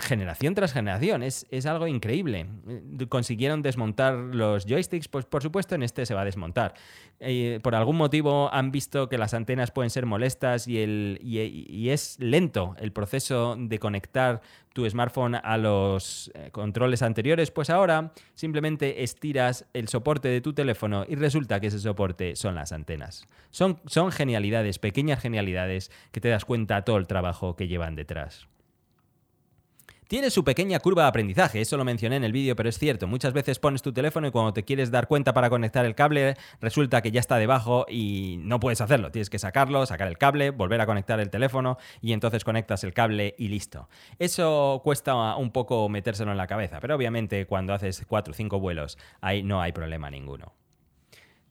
generación 0.00 0.54
tras 0.54 0.72
generación. 0.72 1.22
Es, 1.22 1.46
algo 1.66 1.86
increíble. 1.86 2.46
Consiguieron 3.08 3.62
desmontar 3.62 4.14
los 4.14 4.66
joysticks, 4.66 5.08
pues 5.08 5.24
por 5.24 5.42
supuesto 5.42 5.74
en 5.74 5.82
este 5.82 6.06
se 6.06 6.14
va 6.14 6.22
a 6.22 6.24
desmontar. 6.24 6.74
Eh, 7.20 7.58
por 7.62 7.74
algún 7.74 7.96
motivo 7.96 8.52
han 8.52 8.70
visto 8.70 9.08
que 9.08 9.18
las 9.18 9.34
antenas 9.34 9.70
pueden 9.70 9.90
ser 9.90 10.06
molestas 10.06 10.68
y, 10.68 10.78
el, 10.78 11.18
y, 11.22 11.90
es 11.90 12.16
lento 12.20 12.76
el 12.78 12.92
proceso 12.92 13.56
de 13.58 13.78
conectar 13.78 14.40
tu 14.72 14.88
smartphone 14.88 15.34
a 15.34 15.56
los 15.56 16.30
eh, 16.34 16.50
controles 16.52 17.02
anteriores, 17.02 17.50
pues 17.50 17.70
ahora 17.70 18.12
simplemente 18.34 19.02
estiras 19.02 19.66
el 19.72 19.88
soporte 19.88 20.28
de 20.28 20.40
tu 20.40 20.52
teléfono 20.52 21.04
y 21.08 21.16
resulta 21.16 21.58
que 21.58 21.68
ese 21.68 21.80
soporte 21.80 22.36
son 22.36 22.54
las 22.54 22.70
antenas. 22.70 23.26
Son, 23.50 23.80
son 23.86 24.12
genialidades, 24.12 24.78
pequeñas 24.78 25.20
genialidades 25.20 25.90
que 26.12 26.20
te 26.20 26.28
das 26.28 26.44
cuenta 26.44 26.84
todo 26.84 26.98
el 26.98 27.08
trabajo 27.08 27.56
que 27.56 27.66
llevan 27.66 27.96
detrás. 27.96 28.46
Tiene 30.08 30.30
su 30.30 30.42
pequeña 30.42 30.80
curva 30.80 31.02
de 31.02 31.08
aprendizaje, 31.10 31.60
eso 31.60 31.76
lo 31.76 31.84
mencioné 31.84 32.16
en 32.16 32.24
el 32.24 32.32
vídeo, 32.32 32.56
pero 32.56 32.70
es 32.70 32.78
cierto, 32.78 33.06
muchas 33.06 33.34
veces 33.34 33.58
pones 33.58 33.82
tu 33.82 33.92
teléfono 33.92 34.26
y 34.26 34.30
cuando 34.30 34.54
te 34.54 34.64
quieres 34.64 34.90
dar 34.90 35.06
cuenta 35.06 35.34
para 35.34 35.50
conectar 35.50 35.84
el 35.84 35.94
cable, 35.94 36.34
resulta 36.62 37.02
que 37.02 37.10
ya 37.10 37.20
está 37.20 37.36
debajo 37.36 37.84
y 37.90 38.38
no 38.38 38.58
puedes 38.58 38.80
hacerlo. 38.80 39.10
Tienes 39.10 39.28
que 39.28 39.38
sacarlo, 39.38 39.84
sacar 39.84 40.08
el 40.08 40.16
cable, 40.16 40.48
volver 40.48 40.80
a 40.80 40.86
conectar 40.86 41.20
el 41.20 41.28
teléfono 41.28 41.76
y 42.00 42.14
entonces 42.14 42.42
conectas 42.42 42.84
el 42.84 42.94
cable 42.94 43.34
y 43.36 43.48
listo. 43.48 43.90
Eso 44.18 44.80
cuesta 44.82 45.36
un 45.36 45.50
poco 45.50 45.86
metérselo 45.90 46.30
en 46.32 46.38
la 46.38 46.46
cabeza, 46.46 46.80
pero 46.80 46.96
obviamente 46.96 47.44
cuando 47.44 47.74
haces 47.74 48.02
4 48.08 48.30
o 48.30 48.34
5 48.34 48.60
vuelos, 48.60 48.96
ahí 49.20 49.42
no 49.42 49.60
hay 49.60 49.72
problema 49.72 50.08
ninguno. 50.08 50.54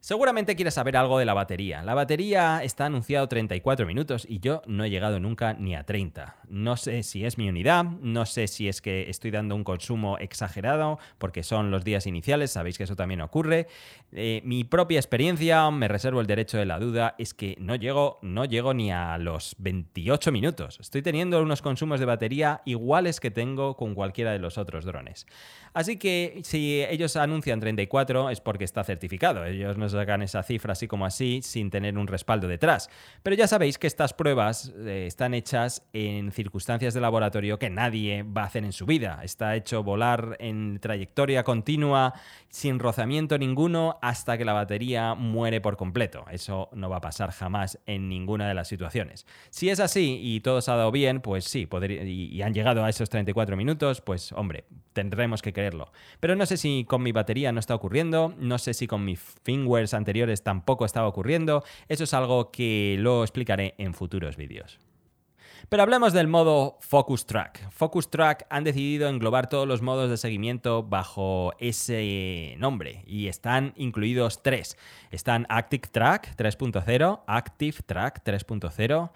Seguramente 0.08 0.56
quieres 0.56 0.76
saber 0.76 0.96
algo 0.96 1.20
de 1.20 1.26
la 1.26 1.34
batería. 1.34 1.84
La 1.84 1.94
batería 1.94 2.64
está 2.64 2.86
anunciado 2.86 3.28
34 3.28 3.86
minutos 3.86 4.26
y 4.26 4.40
yo 4.40 4.62
no 4.66 4.86
he 4.86 4.90
llegado 4.90 5.20
nunca 5.20 5.54
ni 5.54 5.76
a 5.76 5.84
30. 5.84 6.38
No 6.48 6.78
sé 6.78 7.04
si 7.04 7.26
es 7.26 7.38
mi 7.38 7.50
unidad, 7.50 7.84
no 7.84 8.26
sé 8.26 8.48
si 8.48 8.70
es 8.70 8.82
que 8.82 9.10
estoy 9.10 9.32
dando 9.32 9.54
un 9.54 9.66
consumo 9.66 10.18
exagerado 10.18 10.98
porque 11.18 11.44
son 11.44 11.72
los 11.72 11.84
días 11.84 12.08
iniciales, 12.08 12.52
sabéis 12.52 12.78
que 12.78 12.86
eso 12.86 12.96
también 12.96 13.20
ocurre. 13.20 13.68
Eh, 14.14 14.40
mi 14.46 14.64
propia 14.64 14.98
experiencia, 14.98 15.70
me 15.72 15.90
reservo 15.90 16.22
el 16.22 16.28
derecho 16.28 16.58
de 16.58 16.66
la 16.66 16.80
duda, 16.80 17.16
es 17.18 17.34
que 17.34 17.58
no 17.60 17.76
llego, 17.76 18.20
no 18.22 18.46
llego 18.46 18.74
ni 18.74 18.94
a 18.94 19.18
los 19.18 19.58
28 19.58 20.32
minutos. 20.32 20.80
Estoy 20.80 21.02
teniendo 21.02 21.42
unos 21.42 21.62
consumos 21.62 22.00
de 22.00 22.06
batería 22.06 22.62
iguales 22.64 23.20
que 23.20 23.30
tengo 23.30 23.76
con 23.76 23.94
cualquiera 23.94 24.32
de 24.32 24.40
los 24.40 24.58
otros 24.58 24.86
drones. 24.86 25.28
Así 25.74 25.98
que 25.98 26.40
si 26.44 26.82
ellos 26.82 27.18
anuncian 27.18 27.60
34 27.60 28.30
es 28.30 28.40
porque 28.40 28.64
está 28.64 28.86
certificado. 28.86 29.46
Ellos 29.46 29.78
no 29.78 29.90
sacan 29.98 30.22
esa 30.22 30.44
cifra 30.44 30.74
así 30.74 30.88
como 30.88 31.06
así 31.06 31.42
sin 31.44 31.70
tener 31.70 31.98
un 31.98 32.08
respaldo 32.08 32.48
detrás. 32.48 32.90
Pero 33.24 33.36
ya 33.36 33.48
sabéis 33.48 33.78
que 33.78 33.88
estas 33.88 34.14
pruebas 34.14 34.74
eh, 34.78 35.06
están 35.08 35.34
hechas 35.34 35.84
en 35.94 36.32
circunstancias 36.32 36.94
de 36.94 37.02
laboratorio 37.02 37.60
que 37.60 37.70
nadie 37.70 38.24
va 38.24 38.44
a 38.44 38.46
hacer 38.46 38.64
en 38.64 38.74
su 38.74 38.86
vida. 38.86 39.20
Está 39.24 39.56
hecho 39.56 39.84
volar 39.84 40.38
en 40.40 40.80
trayectoria 40.80 41.44
continua 41.44 42.14
sin 42.50 42.80
rozamiento 42.80 43.38
ninguno 43.38 43.98
hasta 44.02 44.38
que 44.38 44.46
la 44.46 44.54
batería 44.54 45.16
muere 45.16 45.62
por 45.62 45.78
completo. 45.78 46.26
Eso 46.32 46.70
no 46.74 46.90
va 46.90 46.98
a 46.98 47.02
pasar 47.02 47.32
jamás 47.32 47.80
en 47.86 48.10
ninguna 48.10 48.48
de 48.48 48.54
las 48.54 48.68
situaciones. 48.68 49.26
Si 49.50 49.70
es 49.70 49.80
así 49.80 50.20
y 50.22 50.42
todo 50.42 50.62
se 50.62 50.72
ha 50.72 50.76
dado 50.76 50.92
bien, 50.92 51.22
pues 51.22 51.46
sí, 51.46 51.68
y 52.06 52.42
han 52.42 52.54
llegado 52.54 52.84
a 52.84 52.90
esos 52.90 53.10
34 53.10 53.58
minutos, 53.58 54.02
pues 54.02 54.32
hombre, 54.32 54.66
tendremos 54.98 55.44
que 55.44 55.54
creerlo. 55.54 55.92
Pero 56.20 56.36
no 56.36 56.48
sé 56.48 56.58
si 56.58 56.84
con 56.84 57.04
mi 57.04 57.12
batería 57.12 57.52
no 57.52 57.60
está 57.60 57.76
ocurriendo, 57.76 58.34
no 58.40 58.58
sé 58.58 58.74
si 58.74 58.88
con 58.88 59.06
mis 59.06 59.20
firmwares 59.44 59.94
anteriores 59.94 60.42
tampoco 60.42 60.86
estaba 60.86 61.08
ocurriendo. 61.08 61.64
Eso 61.88 62.06
es 62.06 62.16
algo 62.16 62.50
que 62.50 62.96
lo 62.98 63.22
explicaré 63.22 63.76
en 63.78 63.94
futuros 63.94 64.38
vídeos. 64.38 64.80
Pero 65.70 65.84
hablemos 65.84 66.14
del 66.14 66.28
modo 66.28 66.80
Focus 66.82 67.28
Track. 67.28 67.70
Focus 67.70 68.10
Track 68.10 68.48
han 68.50 68.64
decidido 68.64 69.08
englobar 69.08 69.50
todos 69.50 69.68
los 69.68 69.84
modos 69.84 70.10
de 70.10 70.18
seguimiento 70.18 70.82
bajo 70.82 71.54
ese 71.60 72.56
nombre 72.58 73.04
y 73.06 73.28
están 73.28 73.74
incluidos 73.76 74.42
tres. 74.42 74.78
Están 75.12 75.46
Active 75.48 75.90
Track 75.92 76.36
3.0, 76.38 77.22
Active 77.28 77.78
Track 77.86 78.24
3.0. 78.26 79.12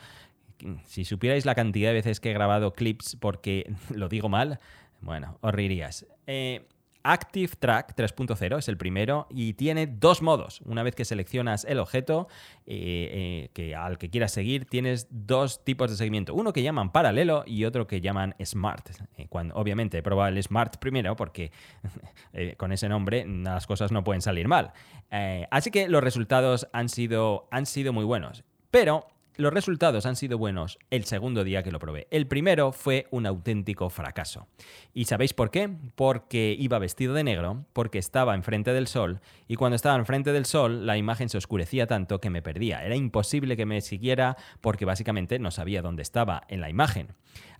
Si 0.85 1.05
supierais 1.05 1.47
la 1.47 1.55
cantidad 1.55 1.89
de 1.89 1.95
veces 1.95 2.19
que 2.19 2.29
he 2.29 2.33
grabado 2.33 2.73
clips 2.73 3.17
porque 3.19 3.73
lo 3.89 4.09
digo 4.09 4.29
mal, 4.29 4.59
bueno, 5.01 5.37
os 5.41 5.53
reirías. 5.53 6.05
Eh, 6.27 6.67
Active 7.03 7.53
Track 7.57 7.95
3.0 7.95 8.59
es 8.59 8.67
el 8.67 8.77
primero 8.77 9.25
y 9.31 9.53
tiene 9.53 9.87
dos 9.87 10.21
modos. 10.21 10.61
Una 10.65 10.83
vez 10.83 10.93
que 10.93 11.03
seleccionas 11.03 11.65
el 11.65 11.79
objeto 11.79 12.27
eh, 12.67 13.47
eh, 13.47 13.49
que 13.53 13.75
al 13.75 13.97
que 13.97 14.11
quieras 14.11 14.31
seguir, 14.31 14.65
tienes 14.65 15.07
dos 15.09 15.63
tipos 15.63 15.89
de 15.89 15.97
seguimiento. 15.97 16.35
Uno 16.35 16.53
que 16.53 16.61
llaman 16.61 16.91
paralelo 16.91 17.43
y 17.47 17.65
otro 17.65 17.87
que 17.87 18.01
llaman 18.01 18.35
Smart. 18.45 18.87
cuando, 19.29 19.55
obviamente 19.55 19.97
he 19.97 20.03
probado 20.03 20.29
el 20.29 20.43
Smart 20.43 20.77
primero 20.77 21.15
porque 21.15 21.51
con 22.57 22.71
ese 22.71 22.87
nombre 22.87 23.25
las 23.25 23.65
cosas 23.65 23.91
no 23.91 24.03
pueden 24.03 24.21
salir 24.21 24.47
mal. 24.47 24.71
así 25.49 25.71
que 25.71 25.89
los 25.89 26.03
resultados 26.03 26.67
han 26.71 26.87
sido, 26.87 27.47
han 27.49 27.65
sido 27.65 27.93
muy 27.93 28.05
buenos. 28.05 28.43
Pero 28.69 29.07
los 29.37 29.53
resultados 29.53 30.05
han 30.05 30.15
sido 30.15 30.37
buenos 30.37 30.77
el 30.89 31.05
segundo 31.05 31.43
día 31.43 31.63
que 31.63 31.71
lo 31.71 31.79
probé. 31.79 32.07
El 32.11 32.27
primero 32.27 32.71
fue 32.71 33.07
un 33.11 33.25
auténtico 33.25 33.89
fracaso. 33.89 34.47
¿Y 34.93 35.05
sabéis 35.05 35.33
por 35.33 35.51
qué? 35.51 35.69
Porque 35.95 36.55
iba 36.57 36.79
vestido 36.79 37.13
de 37.13 37.23
negro, 37.23 37.65
porque 37.73 37.99
estaba 37.99 38.35
enfrente 38.35 38.73
del 38.73 38.87
sol, 38.87 39.21
y 39.47 39.55
cuando 39.55 39.75
estaba 39.75 39.97
enfrente 39.97 40.31
del 40.31 40.45
sol 40.45 40.85
la 40.85 40.97
imagen 40.97 41.29
se 41.29 41.37
oscurecía 41.37 41.87
tanto 41.87 42.19
que 42.19 42.29
me 42.29 42.41
perdía. 42.41 42.85
Era 42.85 42.95
imposible 42.95 43.57
que 43.57 43.65
me 43.65 43.81
siguiera 43.81 44.37
porque 44.59 44.85
básicamente 44.85 45.39
no 45.39 45.51
sabía 45.51 45.81
dónde 45.81 46.03
estaba 46.03 46.43
en 46.47 46.61
la 46.61 46.69
imagen. 46.69 47.09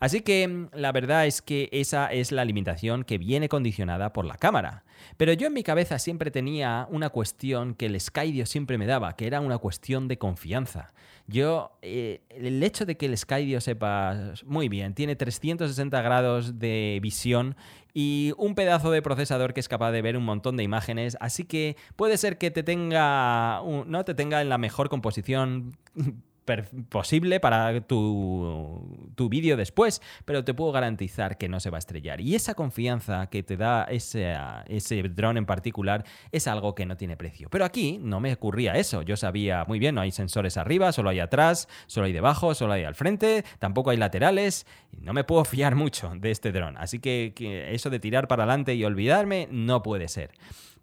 Así 0.01 0.21
que 0.21 0.67
la 0.73 0.91
verdad 0.91 1.27
es 1.27 1.43
que 1.43 1.69
esa 1.71 2.11
es 2.11 2.31
la 2.31 2.43
limitación 2.43 3.03
que 3.03 3.19
viene 3.19 3.47
condicionada 3.47 4.13
por 4.13 4.25
la 4.25 4.33
cámara. 4.33 4.83
Pero 5.15 5.31
yo 5.33 5.45
en 5.45 5.53
mi 5.53 5.61
cabeza 5.61 5.99
siempre 5.99 6.31
tenía 6.31 6.87
una 6.89 7.09
cuestión 7.09 7.75
que 7.75 7.85
el 7.85 8.01
Skydio 8.01 8.47
siempre 8.47 8.79
me 8.79 8.87
daba, 8.87 9.15
que 9.15 9.27
era 9.27 9.41
una 9.41 9.59
cuestión 9.59 10.07
de 10.07 10.17
confianza. 10.17 10.91
Yo, 11.27 11.77
eh, 11.83 12.21
el 12.29 12.63
hecho 12.63 12.87
de 12.87 12.97
que 12.97 13.05
el 13.05 13.15
Skydio 13.15 13.61
sepa 13.61 14.33
muy 14.43 14.69
bien, 14.69 14.95
tiene 14.95 15.15
360 15.15 16.01
grados 16.01 16.57
de 16.57 16.97
visión 16.99 17.55
y 17.93 18.33
un 18.37 18.55
pedazo 18.55 18.89
de 18.89 19.03
procesador 19.03 19.53
que 19.53 19.59
es 19.59 19.69
capaz 19.69 19.91
de 19.91 20.01
ver 20.01 20.17
un 20.17 20.25
montón 20.25 20.57
de 20.57 20.63
imágenes, 20.63 21.15
así 21.19 21.45
que 21.45 21.77
puede 21.95 22.17
ser 22.17 22.39
que 22.39 22.49
te 22.49 22.63
tenga, 22.63 23.61
no 23.85 24.03
te 24.03 24.15
tenga 24.15 24.41
en 24.41 24.49
la 24.49 24.57
mejor 24.57 24.89
composición 24.89 25.77
posible 26.89 27.39
para 27.39 27.81
tu, 27.81 29.11
tu 29.15 29.29
vídeo 29.29 29.57
después, 29.57 30.01
pero 30.25 30.43
te 30.43 30.53
puedo 30.53 30.71
garantizar 30.71 31.37
que 31.37 31.49
no 31.49 31.59
se 31.59 31.69
va 31.69 31.77
a 31.77 31.79
estrellar. 31.79 32.21
Y 32.21 32.35
esa 32.35 32.53
confianza 32.55 33.27
que 33.27 33.43
te 33.43 33.57
da 33.57 33.83
ese, 33.85 34.35
ese 34.67 35.01
dron 35.03 35.37
en 35.37 35.45
particular 35.45 36.03
es 36.31 36.47
algo 36.47 36.75
que 36.75 36.85
no 36.85 36.97
tiene 36.97 37.17
precio. 37.17 37.49
Pero 37.49 37.65
aquí 37.65 37.99
no 38.01 38.19
me 38.19 38.33
ocurría 38.33 38.73
eso. 38.73 39.01
Yo 39.01 39.17
sabía 39.17 39.65
muy 39.67 39.79
bien, 39.79 39.95
no 39.95 40.01
hay 40.01 40.11
sensores 40.11 40.57
arriba, 40.57 40.91
solo 40.91 41.09
hay 41.09 41.19
atrás, 41.19 41.67
solo 41.87 42.05
hay 42.05 42.13
debajo, 42.13 42.53
solo 42.55 42.73
hay 42.73 42.83
al 42.83 42.95
frente, 42.95 43.43
tampoco 43.59 43.91
hay 43.91 43.97
laterales. 43.97 44.65
No 44.99 45.13
me 45.13 45.23
puedo 45.23 45.45
fiar 45.45 45.75
mucho 45.75 46.11
de 46.15 46.31
este 46.31 46.51
dron. 46.51 46.77
Así 46.77 46.99
que, 46.99 47.33
que 47.35 47.73
eso 47.73 47.89
de 47.89 47.99
tirar 47.99 48.27
para 48.27 48.43
adelante 48.43 48.75
y 48.75 48.83
olvidarme 48.83 49.47
no 49.51 49.83
puede 49.83 50.07
ser. 50.07 50.31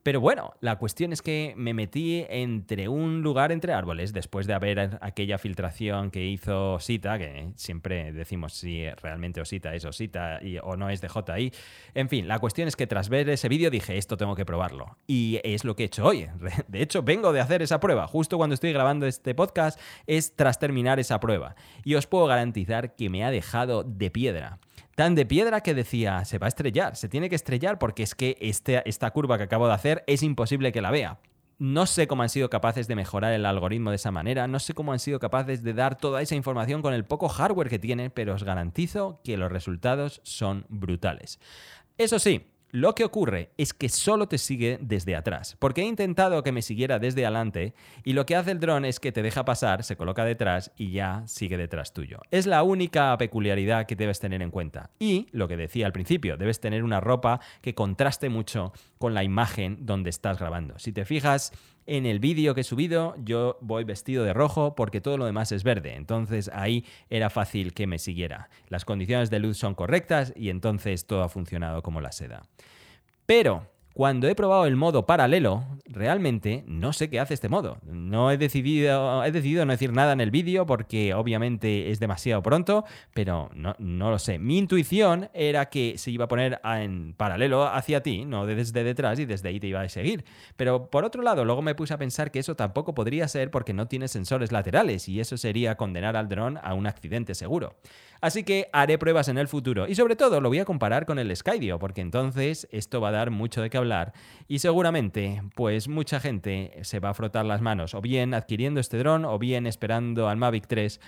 Pero 0.08 0.22
bueno, 0.22 0.54
la 0.62 0.76
cuestión 0.76 1.12
es 1.12 1.20
que 1.20 1.52
me 1.58 1.74
metí 1.74 2.24
entre 2.30 2.88
un 2.88 3.20
lugar 3.20 3.52
entre 3.52 3.74
árboles 3.74 4.14
después 4.14 4.46
de 4.46 4.54
haber 4.54 4.96
aquella 5.02 5.36
filtración 5.36 6.10
que 6.10 6.24
hizo 6.24 6.76
Osita, 6.76 7.18
que 7.18 7.50
siempre 7.56 8.10
decimos 8.14 8.54
si 8.54 8.88
realmente 9.02 9.42
Osita 9.42 9.74
es 9.74 9.84
Osita 9.84 10.40
o 10.62 10.78
no 10.78 10.88
es 10.88 11.02
de 11.02 11.10
JI. 11.10 11.52
En 11.92 12.08
fin, 12.08 12.26
la 12.26 12.38
cuestión 12.38 12.68
es 12.68 12.74
que 12.74 12.86
tras 12.86 13.10
ver 13.10 13.28
ese 13.28 13.50
vídeo 13.50 13.68
dije, 13.68 13.98
esto 13.98 14.16
tengo 14.16 14.34
que 14.34 14.46
probarlo. 14.46 14.96
Y 15.06 15.40
es 15.44 15.66
lo 15.66 15.76
que 15.76 15.82
he 15.82 15.86
hecho 15.88 16.06
hoy. 16.06 16.26
De 16.68 16.80
hecho, 16.80 17.02
vengo 17.02 17.34
de 17.34 17.42
hacer 17.42 17.60
esa 17.60 17.78
prueba. 17.78 18.06
Justo 18.06 18.38
cuando 18.38 18.54
estoy 18.54 18.72
grabando 18.72 19.06
este 19.06 19.34
podcast 19.34 19.78
es 20.06 20.34
tras 20.34 20.58
terminar 20.58 20.98
esa 20.98 21.20
prueba. 21.20 21.54
Y 21.84 21.96
os 21.96 22.06
puedo 22.06 22.24
garantizar 22.24 22.96
que 22.96 23.10
me 23.10 23.26
ha 23.26 23.30
dejado 23.30 23.84
de 23.84 24.10
piedra 24.10 24.58
tan 24.94 25.14
de 25.14 25.26
piedra 25.26 25.60
que 25.62 25.74
decía, 25.74 26.24
se 26.24 26.38
va 26.38 26.46
a 26.46 26.48
estrellar, 26.48 26.96
se 26.96 27.08
tiene 27.08 27.28
que 27.28 27.34
estrellar 27.34 27.78
porque 27.78 28.02
es 28.02 28.14
que 28.14 28.36
este, 28.40 28.88
esta 28.88 29.10
curva 29.10 29.38
que 29.38 29.44
acabo 29.44 29.66
de 29.66 29.74
hacer 29.74 30.04
es 30.06 30.22
imposible 30.22 30.72
que 30.72 30.82
la 30.82 30.90
vea. 30.90 31.18
No 31.58 31.86
sé 31.86 32.06
cómo 32.06 32.22
han 32.22 32.28
sido 32.28 32.50
capaces 32.50 32.86
de 32.86 32.94
mejorar 32.94 33.32
el 33.32 33.44
algoritmo 33.44 33.90
de 33.90 33.96
esa 33.96 34.12
manera, 34.12 34.46
no 34.46 34.60
sé 34.60 34.74
cómo 34.74 34.92
han 34.92 35.00
sido 35.00 35.18
capaces 35.18 35.64
de 35.64 35.74
dar 35.74 35.96
toda 35.96 36.22
esa 36.22 36.36
información 36.36 36.82
con 36.82 36.94
el 36.94 37.04
poco 37.04 37.28
hardware 37.28 37.68
que 37.68 37.80
tiene, 37.80 38.10
pero 38.10 38.34
os 38.34 38.44
garantizo 38.44 39.20
que 39.24 39.36
los 39.36 39.50
resultados 39.50 40.20
son 40.22 40.66
brutales. 40.68 41.40
Eso 41.96 42.20
sí, 42.20 42.46
lo 42.70 42.94
que 42.94 43.04
ocurre 43.04 43.50
es 43.56 43.72
que 43.72 43.88
solo 43.88 44.28
te 44.28 44.36
sigue 44.36 44.78
desde 44.80 45.16
atrás, 45.16 45.56
porque 45.58 45.82
he 45.82 45.86
intentado 45.86 46.42
que 46.42 46.52
me 46.52 46.62
siguiera 46.62 46.98
desde 46.98 47.24
adelante 47.24 47.74
y 48.04 48.12
lo 48.12 48.26
que 48.26 48.36
hace 48.36 48.50
el 48.50 48.60
dron 48.60 48.84
es 48.84 49.00
que 49.00 49.12
te 49.12 49.22
deja 49.22 49.44
pasar, 49.44 49.84
se 49.84 49.96
coloca 49.96 50.24
detrás 50.24 50.70
y 50.76 50.92
ya 50.92 51.22
sigue 51.26 51.56
detrás 51.56 51.92
tuyo. 51.92 52.20
Es 52.30 52.46
la 52.46 52.62
única 52.62 53.16
peculiaridad 53.16 53.86
que 53.86 53.96
debes 53.96 54.20
tener 54.20 54.42
en 54.42 54.50
cuenta. 54.50 54.90
Y 54.98 55.28
lo 55.32 55.48
que 55.48 55.56
decía 55.56 55.86
al 55.86 55.92
principio, 55.92 56.36
debes 56.36 56.60
tener 56.60 56.84
una 56.84 57.00
ropa 57.00 57.40
que 57.62 57.74
contraste 57.74 58.28
mucho 58.28 58.72
con 58.98 59.14
la 59.14 59.24
imagen 59.24 59.86
donde 59.86 60.10
estás 60.10 60.38
grabando. 60.38 60.78
Si 60.78 60.92
te 60.92 61.04
fijas, 61.04 61.52
en 61.88 62.06
el 62.06 62.20
vídeo 62.20 62.54
que 62.54 62.60
he 62.60 62.64
subido 62.64 63.14
yo 63.24 63.58
voy 63.60 63.82
vestido 63.84 64.22
de 64.22 64.34
rojo 64.34 64.74
porque 64.76 65.00
todo 65.00 65.16
lo 65.16 65.24
demás 65.24 65.50
es 65.50 65.64
verde, 65.64 65.94
entonces 65.94 66.50
ahí 66.52 66.84
era 67.10 67.30
fácil 67.30 67.72
que 67.72 67.86
me 67.86 67.98
siguiera. 67.98 68.50
Las 68.68 68.84
condiciones 68.84 69.30
de 69.30 69.40
luz 69.40 69.56
son 69.56 69.74
correctas 69.74 70.32
y 70.36 70.50
entonces 70.50 71.06
todo 71.06 71.22
ha 71.22 71.28
funcionado 71.28 71.82
como 71.82 72.00
la 72.00 72.12
seda. 72.12 72.42
Pero 73.26 73.66
cuando 73.94 74.28
he 74.28 74.34
probado 74.34 74.66
el 74.66 74.76
modo 74.76 75.06
paralelo, 75.06 75.64
realmente 75.86 76.62
no 76.66 76.92
sé 76.92 77.10
qué 77.10 77.18
hace 77.18 77.34
este 77.34 77.48
modo. 77.48 77.78
No 77.82 78.30
he 78.30 78.38
decidido, 78.38 79.24
he 79.24 79.32
decidido 79.32 79.64
no 79.64 79.72
decir 79.72 79.92
nada 79.92 80.12
en 80.12 80.20
el 80.20 80.30
vídeo 80.30 80.66
porque 80.66 81.14
obviamente 81.14 81.90
es 81.90 81.98
demasiado 81.98 82.40
pronto, 82.42 82.84
pero 83.12 83.50
no, 83.54 83.74
no, 83.78 84.10
lo 84.10 84.18
sé. 84.20 84.38
Mi 84.38 84.58
intuición 84.58 85.30
era 85.34 85.66
que 85.66 85.98
se 85.98 86.12
iba 86.12 86.26
a 86.26 86.28
poner 86.28 86.60
en 86.64 87.14
paralelo 87.14 87.66
hacia 87.66 88.02
ti, 88.02 88.24
no 88.24 88.46
desde 88.46 88.84
detrás 88.84 89.18
y 89.18 89.24
desde 89.24 89.48
ahí 89.48 89.58
te 89.58 89.66
iba 89.66 89.80
a 89.80 89.88
seguir. 89.88 90.24
Pero 90.56 90.90
por 90.90 91.04
otro 91.04 91.22
lado, 91.22 91.44
luego 91.44 91.62
me 91.62 91.74
puse 91.74 91.94
a 91.94 91.98
pensar 91.98 92.30
que 92.30 92.38
eso 92.38 92.54
tampoco 92.54 92.94
podría 92.94 93.26
ser 93.26 93.50
porque 93.50 93.72
no 93.72 93.88
tiene 93.88 94.06
sensores 94.06 94.52
laterales 94.52 95.08
y 95.08 95.18
eso 95.18 95.36
sería 95.36 95.76
condenar 95.76 96.16
al 96.16 96.28
dron 96.28 96.58
a 96.62 96.74
un 96.74 96.86
accidente 96.86 97.34
seguro. 97.34 97.74
Así 98.20 98.42
que 98.42 98.68
haré 98.72 98.98
pruebas 98.98 99.28
en 99.28 99.38
el 99.38 99.46
futuro 99.46 99.86
y 99.86 99.94
sobre 99.94 100.16
todo 100.16 100.40
lo 100.40 100.48
voy 100.48 100.58
a 100.58 100.64
comparar 100.64 101.06
con 101.06 101.20
el 101.20 101.34
Skydio 101.36 101.78
porque 101.78 102.00
entonces 102.00 102.66
esto 102.72 103.00
va 103.00 103.10
a 103.10 103.12
dar 103.12 103.30
mucho 103.30 103.62
de 103.62 103.70
qué 103.70 103.76
hablar 103.76 103.87
y 104.46 104.58
seguramente 104.58 105.42
pues 105.54 105.88
mucha 105.88 106.20
gente 106.20 106.78
se 106.82 107.00
va 107.00 107.10
a 107.10 107.14
frotar 107.14 107.44
las 107.44 107.60
manos 107.60 107.94
o 107.94 108.00
bien 108.00 108.34
adquiriendo 108.34 108.80
este 108.80 108.98
dron 108.98 109.24
o 109.24 109.38
bien 109.38 109.66
esperando 109.66 110.28
al 110.28 110.36
Mavic 110.36 110.66
3 110.66 111.00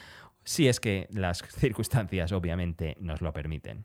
si 0.45 0.69
es 0.69 0.81
que 0.81 1.07
las 1.11 1.39
circunstancias 1.49 2.33
obviamente 2.33 2.97
nos 3.01 3.21
lo 3.21 3.33
permiten. 3.33 3.85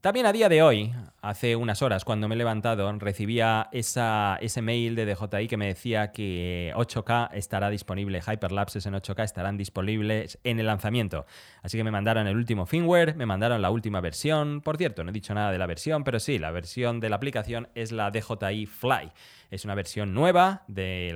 También 0.00 0.24
a 0.24 0.32
día 0.32 0.48
de 0.48 0.62
hoy, 0.62 0.94
hace 1.20 1.56
unas 1.56 1.82
horas 1.82 2.06
cuando 2.06 2.26
me 2.26 2.34
he 2.34 2.38
levantado, 2.38 2.90
recibía 2.98 3.68
ese 3.70 4.62
mail 4.62 4.94
de 4.94 5.04
DJI 5.04 5.46
que 5.46 5.58
me 5.58 5.66
decía 5.66 6.10
que 6.10 6.72
8K 6.74 7.28
estará 7.34 7.68
disponible, 7.68 8.22
Hyperlapses 8.26 8.86
en 8.86 8.94
8K 8.94 9.24
estarán 9.24 9.58
disponibles 9.58 10.38
en 10.42 10.58
el 10.58 10.64
lanzamiento. 10.64 11.26
Así 11.62 11.76
que 11.76 11.84
me 11.84 11.90
mandaron 11.90 12.26
el 12.26 12.34
último 12.34 12.64
firmware, 12.64 13.14
me 13.14 13.26
mandaron 13.26 13.60
la 13.60 13.70
última 13.70 14.00
versión. 14.00 14.62
Por 14.62 14.78
cierto, 14.78 15.04
no 15.04 15.10
he 15.10 15.12
dicho 15.12 15.34
nada 15.34 15.52
de 15.52 15.58
la 15.58 15.66
versión, 15.66 16.02
pero 16.02 16.18
sí, 16.18 16.38
la 16.38 16.50
versión 16.50 16.98
de 16.98 17.10
la 17.10 17.16
aplicación 17.16 17.68
es 17.74 17.92
la 17.92 18.10
DJI 18.10 18.64
Fly. 18.64 19.12
Es 19.50 19.64
una 19.64 19.74
versión 19.74 20.14
nueva 20.14 20.62
de, 20.68 21.12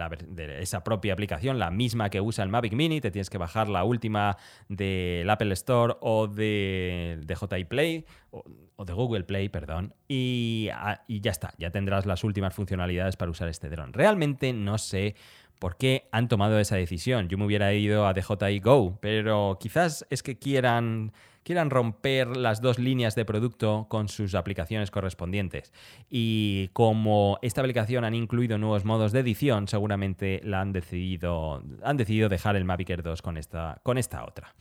esa 0.60 0.82
propia 0.82 1.12
aplicación, 1.12 1.58
la 1.58 1.70
misma 1.70 2.10
que 2.10 2.20
usa 2.20 2.42
el 2.42 2.50
Mavic 2.50 2.72
Mini. 2.72 3.00
Te 3.00 3.10
tienes 3.10 3.30
que 3.30 3.38
bajar 3.38 3.68
la 3.68 3.84
última 3.84 4.36
del 4.68 5.28
Apple 5.30 5.52
Store 5.52 5.94
o 6.00 6.26
de 6.26 7.20
DJI 7.24 7.64
Play, 7.66 8.04
o, 8.30 8.84
de 8.84 8.92
Google 8.92 9.24
Play, 9.24 9.48
perdón. 9.48 9.94
Y, 10.08 10.68
ah, 10.74 11.04
y 11.06 11.20
ya 11.20 11.30
está, 11.30 11.54
ya 11.58 11.70
tendrás 11.70 12.06
las 12.06 12.24
últimas 12.24 12.54
funcionalidades 12.54 13.16
para 13.16 13.30
usar 13.30 13.48
este 13.48 13.68
dron. 13.70 13.92
Realmente 13.92 14.52
no 14.52 14.78
sé 14.78 15.14
por 15.60 15.76
qué 15.76 16.08
han 16.12 16.28
tomado 16.28 16.58
esa 16.58 16.76
decisión. 16.76 17.28
Yo 17.28 17.38
me 17.38 17.46
hubiera 17.46 17.72
ido 17.72 18.06
a 18.06 18.14
DJI 18.14 18.60
Go, 18.60 18.98
pero 19.00 19.58
quizás 19.60 20.06
es 20.10 20.22
que 20.22 20.38
quieran 20.38 21.12
quieran 21.44 21.70
romper 21.70 22.36
las 22.36 22.60
dos 22.60 22.78
líneas 22.78 23.14
de 23.14 23.24
producto 23.24 23.86
con 23.88 24.08
sus 24.08 24.34
aplicaciones 24.34 24.90
correspondientes. 24.90 25.72
Y 26.10 26.68
como 26.72 27.38
esta 27.42 27.60
aplicación 27.60 28.04
han 28.04 28.14
incluido 28.14 28.58
nuevos 28.58 28.84
modos 28.84 29.12
de 29.12 29.20
edición, 29.20 29.68
seguramente 29.68 30.40
la 30.42 30.60
han 30.60 30.72
decidido, 30.72 31.62
han 31.82 31.96
decidido 31.96 32.28
dejar 32.28 32.56
el 32.56 32.64
Mavic 32.64 32.90
Air 32.90 33.02
2 33.02 33.22
con 33.22 33.36
esta, 33.36 33.80
con 33.82 33.98
esta 33.98 34.24
otra. 34.24 34.54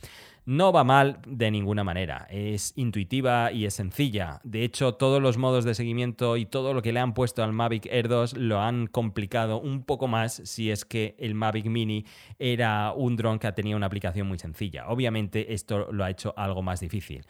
No 0.46 0.74
va 0.74 0.84
mal 0.84 1.20
de 1.26 1.50
ninguna 1.52 1.86
manera, 1.86 2.28
es 2.30 2.74
intuitiva 2.76 3.54
y 3.54 3.64
es 3.66 3.76
sencilla. 3.76 4.42
De 4.44 4.66
hecho, 4.66 4.96
todos 4.96 5.22
los 5.22 5.38
modos 5.38 5.64
de 5.64 5.74
seguimiento 5.74 6.36
y 6.36 6.46
todo 6.46 6.74
lo 6.74 6.82
que 6.82 6.92
le 6.92 7.00
han 7.00 7.14
puesto 7.14 7.46
al 7.46 7.54
Mavic 7.54 7.86
Air 7.86 8.10
2 8.10 8.36
lo 8.36 8.60
han 8.60 8.88
complicado 8.88 9.62
un 9.62 9.86
poco 9.86 10.10
más 10.10 10.42
si 10.44 10.70
es 10.70 10.84
que 10.84 11.16
el 11.18 11.34
Mavic 11.34 11.68
Mini 11.68 12.06
era 12.40 12.92
un 12.92 13.16
dron 13.16 13.40
que 13.40 13.50
tenía 13.54 13.78
una 13.78 13.86
aplicación 13.86 14.28
muy 14.28 14.38
sencilla. 14.38 14.90
Obviamente 14.90 15.54
esto 15.54 15.90
lo 15.94 16.04
ha 16.04 16.10
hecho 16.10 16.34
algo 16.36 16.62
más 16.62 16.73
difícil. 16.80 17.24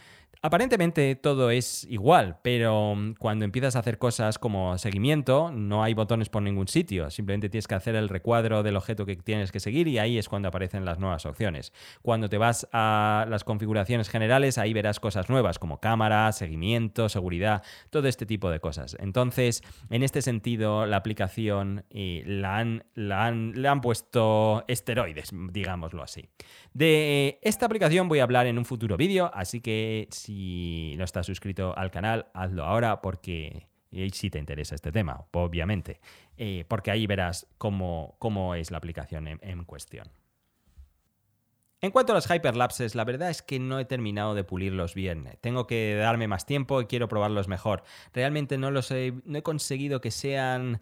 Aparentemente 0.45 1.15
todo 1.15 1.51
es 1.51 1.85
igual, 1.85 2.37
pero 2.41 2.95
mm, 2.95 3.13
cuando 3.13 3.45
empiezas 3.45 3.77
a 3.77 3.79
hacer 3.79 3.97
cosas 3.97 4.37
como 4.37 4.77
seguimiento, 4.77 5.53
no 5.53 5.85
hay 5.85 5.93
botones 5.93 6.27
por 6.27 6.43
ningún 6.43 6.67
sitio, 6.67 7.09
simplemente 7.11 7.47
tienes 7.47 7.65
que 7.65 7.75
hacer 7.75 7.95
el 7.95 8.09
recuadro 8.09 8.61
del 8.61 8.75
objeto 8.75 9.05
que 9.05 9.15
tienes 9.15 9.53
que 9.53 9.61
seguir 9.61 9.87
y 9.87 9.99
ahí 9.99 10.17
es 10.17 10.27
cuando 10.27 10.49
aparecen 10.49 10.83
las 10.83 10.99
nuevas 10.99 11.25
opciones. 11.25 11.71
Cuando 12.01 12.27
te 12.27 12.37
vas 12.37 12.67
a 12.73 13.25
las 13.29 13.45
configuraciones 13.45 14.09
generales, 14.09 14.57
ahí 14.57 14.73
verás 14.73 14.99
cosas 14.99 15.29
nuevas 15.29 15.59
como 15.59 15.79
cámara, 15.79 16.29
seguimiento, 16.33 17.07
seguridad, 17.07 17.63
todo 17.89 18.09
este 18.09 18.25
tipo 18.25 18.51
de 18.51 18.59
cosas. 18.59 18.97
Entonces, 18.99 19.63
en 19.89 20.03
este 20.03 20.21
sentido, 20.21 20.85
la 20.85 20.97
aplicación 20.97 21.85
eh, 21.89 22.21
la 22.25 22.57
han, 22.57 22.83
le 22.95 23.67
han 23.69 23.79
puesto 23.79 24.65
esteroides, 24.67 25.29
digámoslo 25.53 26.03
así. 26.03 26.27
De 26.73 27.39
esta 27.43 27.65
aplicación 27.65 28.09
voy 28.09 28.19
a 28.19 28.23
hablar 28.23 28.47
en 28.47 28.57
un 28.57 28.65
futuro 28.65 28.97
vídeo, 28.97 29.31
así 29.33 29.61
que 29.61 30.09
si 30.11 30.32
si 30.33 30.95
no 30.97 31.03
estás 31.03 31.25
suscrito 31.25 31.77
al 31.77 31.91
canal, 31.91 32.27
hazlo 32.33 32.63
ahora 32.63 33.01
porque 33.01 33.67
si 34.11 34.29
te 34.29 34.39
interesa 34.39 34.73
este 34.73 34.91
tema, 34.91 35.25
obviamente, 35.31 35.99
eh, 36.37 36.65
porque 36.67 36.89
ahí 36.89 37.05
verás 37.05 37.47
cómo, 37.57 38.15
cómo 38.17 38.55
es 38.55 38.71
la 38.71 38.77
aplicación 38.77 39.27
en, 39.27 39.65
cuestión. 39.65 40.09
En 41.81 41.91
cuanto 41.91 42.13
a 42.13 42.15
los 42.15 42.29
hyperlapses, 42.29 42.95
la 42.95 43.03
verdad 43.03 43.29
es 43.29 43.43
que 43.43 43.59
no 43.59 43.77
he 43.79 43.85
terminado 43.85 44.33
de 44.33 44.43
pulirlos 44.43 44.95
bien. 44.95 45.37
Tengo 45.41 45.67
que 45.67 45.95
darme 45.95 46.27
más 46.27 46.45
tiempo 46.45 46.81
y 46.81 46.85
quiero 46.85 47.07
probarlos 47.07 47.47
mejor. 47.47 47.83
Realmente 48.13 48.57
no 48.57 48.71
los 48.71 48.89
he, 48.89 49.13
no 49.25 49.37
he 49.37 49.43
conseguido 49.43 50.01
que 50.01 50.09
sean 50.09 50.79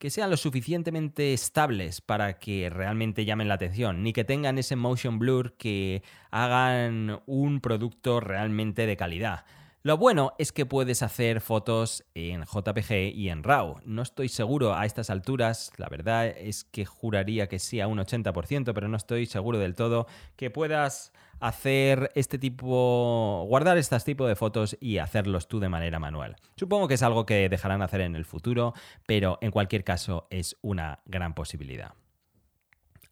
que 0.00 0.08
sean 0.08 0.30
lo 0.30 0.38
suficientemente 0.38 1.34
estables 1.34 2.00
para 2.00 2.38
que 2.38 2.70
realmente 2.70 3.26
llamen 3.26 3.48
la 3.48 3.54
atención, 3.54 4.02
ni 4.02 4.14
que 4.14 4.24
tengan 4.24 4.56
ese 4.56 4.74
motion 4.74 5.18
blur 5.18 5.58
que 5.58 6.02
hagan 6.30 7.20
un 7.26 7.60
producto 7.60 8.18
realmente 8.18 8.86
de 8.86 8.96
calidad. 8.96 9.44
Lo 9.82 9.98
bueno 9.98 10.32
es 10.38 10.52
que 10.52 10.64
puedes 10.64 11.02
hacer 11.02 11.42
fotos 11.42 12.02
en 12.14 12.44
JPG 12.44 13.14
y 13.14 13.28
en 13.28 13.42
RAW. 13.42 13.80
No 13.84 14.00
estoy 14.00 14.30
seguro 14.30 14.74
a 14.74 14.86
estas 14.86 15.10
alturas, 15.10 15.70
la 15.76 15.90
verdad 15.90 16.28
es 16.28 16.64
que 16.64 16.86
juraría 16.86 17.46
que 17.48 17.58
sí 17.58 17.78
a 17.80 17.86
un 17.86 17.98
80%, 17.98 18.72
pero 18.72 18.88
no 18.88 18.96
estoy 18.96 19.26
seguro 19.26 19.58
del 19.58 19.74
todo 19.74 20.06
que 20.36 20.50
puedas 20.50 21.12
hacer 21.40 22.12
este 22.14 22.38
tipo, 22.38 23.44
guardar 23.48 23.78
este 23.78 23.98
tipo 24.00 24.26
de 24.26 24.36
fotos 24.36 24.76
y 24.80 24.98
hacerlos 24.98 25.48
tú 25.48 25.58
de 25.58 25.68
manera 25.68 25.98
manual. 25.98 26.36
Supongo 26.56 26.86
que 26.86 26.94
es 26.94 27.02
algo 27.02 27.26
que 27.26 27.48
dejarán 27.48 27.82
hacer 27.82 28.02
en 28.02 28.14
el 28.14 28.24
futuro, 28.24 28.74
pero 29.06 29.38
en 29.40 29.50
cualquier 29.50 29.82
caso 29.82 30.26
es 30.30 30.56
una 30.62 31.00
gran 31.06 31.34
posibilidad. 31.34 31.94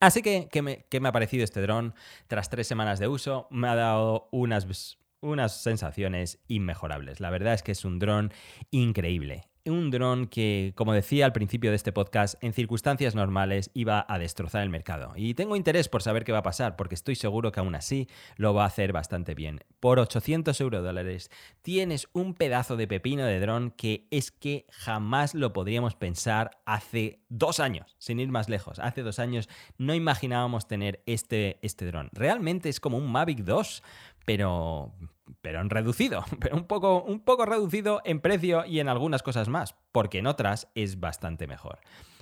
Así 0.00 0.22
que, 0.22 0.48
¿qué 0.52 0.62
me, 0.62 0.84
qué 0.88 1.00
me 1.00 1.08
ha 1.08 1.12
parecido 1.12 1.42
este 1.42 1.60
dron? 1.60 1.94
Tras 2.28 2.50
tres 2.50 2.68
semanas 2.68 3.00
de 3.00 3.08
uso, 3.08 3.48
me 3.50 3.68
ha 3.68 3.74
dado 3.74 4.28
unas 4.30 4.96
unas 5.20 5.60
sensaciones 5.60 6.38
inmejorables. 6.46 7.20
La 7.20 7.30
verdad 7.30 7.54
es 7.54 7.62
que 7.62 7.72
es 7.72 7.84
un 7.84 7.98
dron 7.98 8.32
increíble. 8.70 9.48
Un 9.68 9.90
dron 9.90 10.26
que, 10.26 10.72
como 10.74 10.92
decía 10.92 11.24
al 11.24 11.32
principio 11.32 11.70
de 11.70 11.76
este 11.76 11.92
podcast, 11.92 12.42
en 12.42 12.52
circunstancias 12.52 13.14
normales 13.14 13.70
iba 13.74 14.04
a 14.08 14.18
destrozar 14.18 14.62
el 14.62 14.70
mercado. 14.70 15.12
Y 15.16 15.34
tengo 15.34 15.56
interés 15.56 15.88
por 15.88 16.02
saber 16.02 16.24
qué 16.24 16.32
va 16.32 16.38
a 16.38 16.42
pasar, 16.42 16.76
porque 16.76 16.94
estoy 16.94 17.14
seguro 17.14 17.52
que 17.52 17.60
aún 17.60 17.74
así 17.74 18.08
lo 18.36 18.54
va 18.54 18.64
a 18.64 18.66
hacer 18.66 18.92
bastante 18.92 19.34
bien. 19.34 19.60
Por 19.80 19.98
800 19.98 20.60
euros 20.60 20.82
dólares 20.82 21.30
tienes 21.62 22.08
un 22.12 22.34
pedazo 22.34 22.76
de 22.76 22.88
pepino 22.88 23.24
de 23.24 23.40
dron 23.40 23.70
que 23.70 24.06
es 24.10 24.30
que 24.30 24.66
jamás 24.70 25.34
lo 25.34 25.52
podríamos 25.52 25.94
pensar 25.94 26.50
hace 26.66 27.20
dos 27.28 27.60
años, 27.60 27.96
sin 27.98 28.20
ir 28.20 28.28
más 28.28 28.48
lejos. 28.48 28.78
Hace 28.78 29.02
dos 29.02 29.18
años 29.18 29.48
no 29.76 29.94
imaginábamos 29.94 30.66
tener 30.66 31.02
este, 31.06 31.58
este 31.62 31.86
dron. 31.86 32.10
Realmente 32.12 32.68
es 32.68 32.80
como 32.80 32.96
un 32.96 33.10
Mavic 33.10 33.40
2 33.40 33.82
pero, 34.28 34.92
pero 35.40 35.60
en 35.60 35.70
reducido, 35.70 36.24
pero 36.40 36.56
un 36.56 36.64
poco, 36.64 37.02
un 37.02 37.20
poco 37.20 37.46
reducido 37.46 38.00
en 38.04 38.20
precio 38.20 38.64
y 38.64 38.80
en 38.80 38.88
algunas 38.88 39.22
cosas 39.22 39.48
más, 39.48 39.74
porque 39.92 40.18
en 40.18 40.26
otras 40.26 40.68
es 40.74 41.00
bastante 41.00 41.46
mejor. 41.46 41.80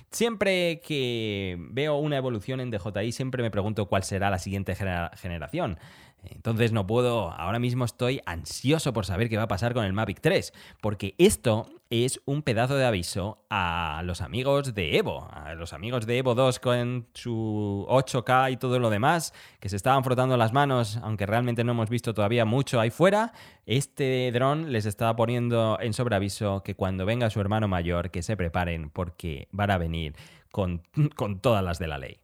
Siempre 0.09 0.79
que 0.79 1.57
veo 1.59 1.97
una 1.97 2.15
evolución 2.15 2.61
en 2.61 2.71
DJI, 2.71 3.11
siempre 3.11 3.43
me 3.43 3.51
pregunto 3.51 3.87
cuál 3.87 4.03
será 4.03 4.29
la 4.29 4.39
siguiente 4.39 4.73
generación. 4.73 5.79
Entonces 6.23 6.71
no 6.71 6.87
puedo, 6.87 7.31
ahora 7.31 7.59
mismo 7.59 7.85
estoy 7.85 8.21
ansioso 8.25 8.93
por 8.93 9.05
saber 9.05 9.29
qué 9.29 9.37
va 9.37 9.43
a 9.43 9.47
pasar 9.47 9.73
con 9.73 9.85
el 9.85 9.93
Mavic 9.93 10.19
3, 10.21 10.53
porque 10.81 11.15
esto 11.17 11.69
es 11.89 12.21
un 12.25 12.41
pedazo 12.41 12.75
de 12.75 12.85
aviso 12.85 13.45
a 13.49 14.01
los 14.03 14.21
amigos 14.21 14.73
de 14.73 14.97
Evo, 14.97 15.29
a 15.31 15.53
los 15.53 15.73
amigos 15.73 16.05
de 16.05 16.17
Evo 16.17 16.35
2 16.35 16.59
con 16.59 17.07
su 17.13 17.85
8K 17.89 18.51
y 18.51 18.57
todo 18.57 18.79
lo 18.79 18.89
demás, 18.89 19.33
que 19.59 19.69
se 19.69 19.77
estaban 19.77 20.03
frotando 20.03 20.35
las 20.37 20.53
manos, 20.53 20.99
aunque 21.01 21.25
realmente 21.25 21.63
no 21.63 21.71
hemos 21.71 21.89
visto 21.89 22.13
todavía 22.13 22.45
mucho 22.45 22.79
ahí 22.79 22.89
fuera. 22.89 23.31
Este 23.65 24.31
dron 24.33 24.71
les 24.71 24.85
estaba 24.85 25.15
poniendo 25.15 25.77
en 25.79 25.93
sobreaviso 25.93 26.61
que 26.63 26.75
cuando 26.75 27.05
venga 27.05 27.29
su 27.29 27.39
hermano 27.39 27.67
mayor, 27.67 28.11
que 28.11 28.21
se 28.21 28.35
preparen 28.35 28.89
porque 28.89 29.47
van 29.51 29.71
a 29.71 29.77
venir 29.77 30.15
con, 30.51 30.83
con 31.15 31.39
todas 31.39 31.63
las 31.63 31.79
de 31.79 31.87
la 31.87 31.97
ley. 31.97 32.19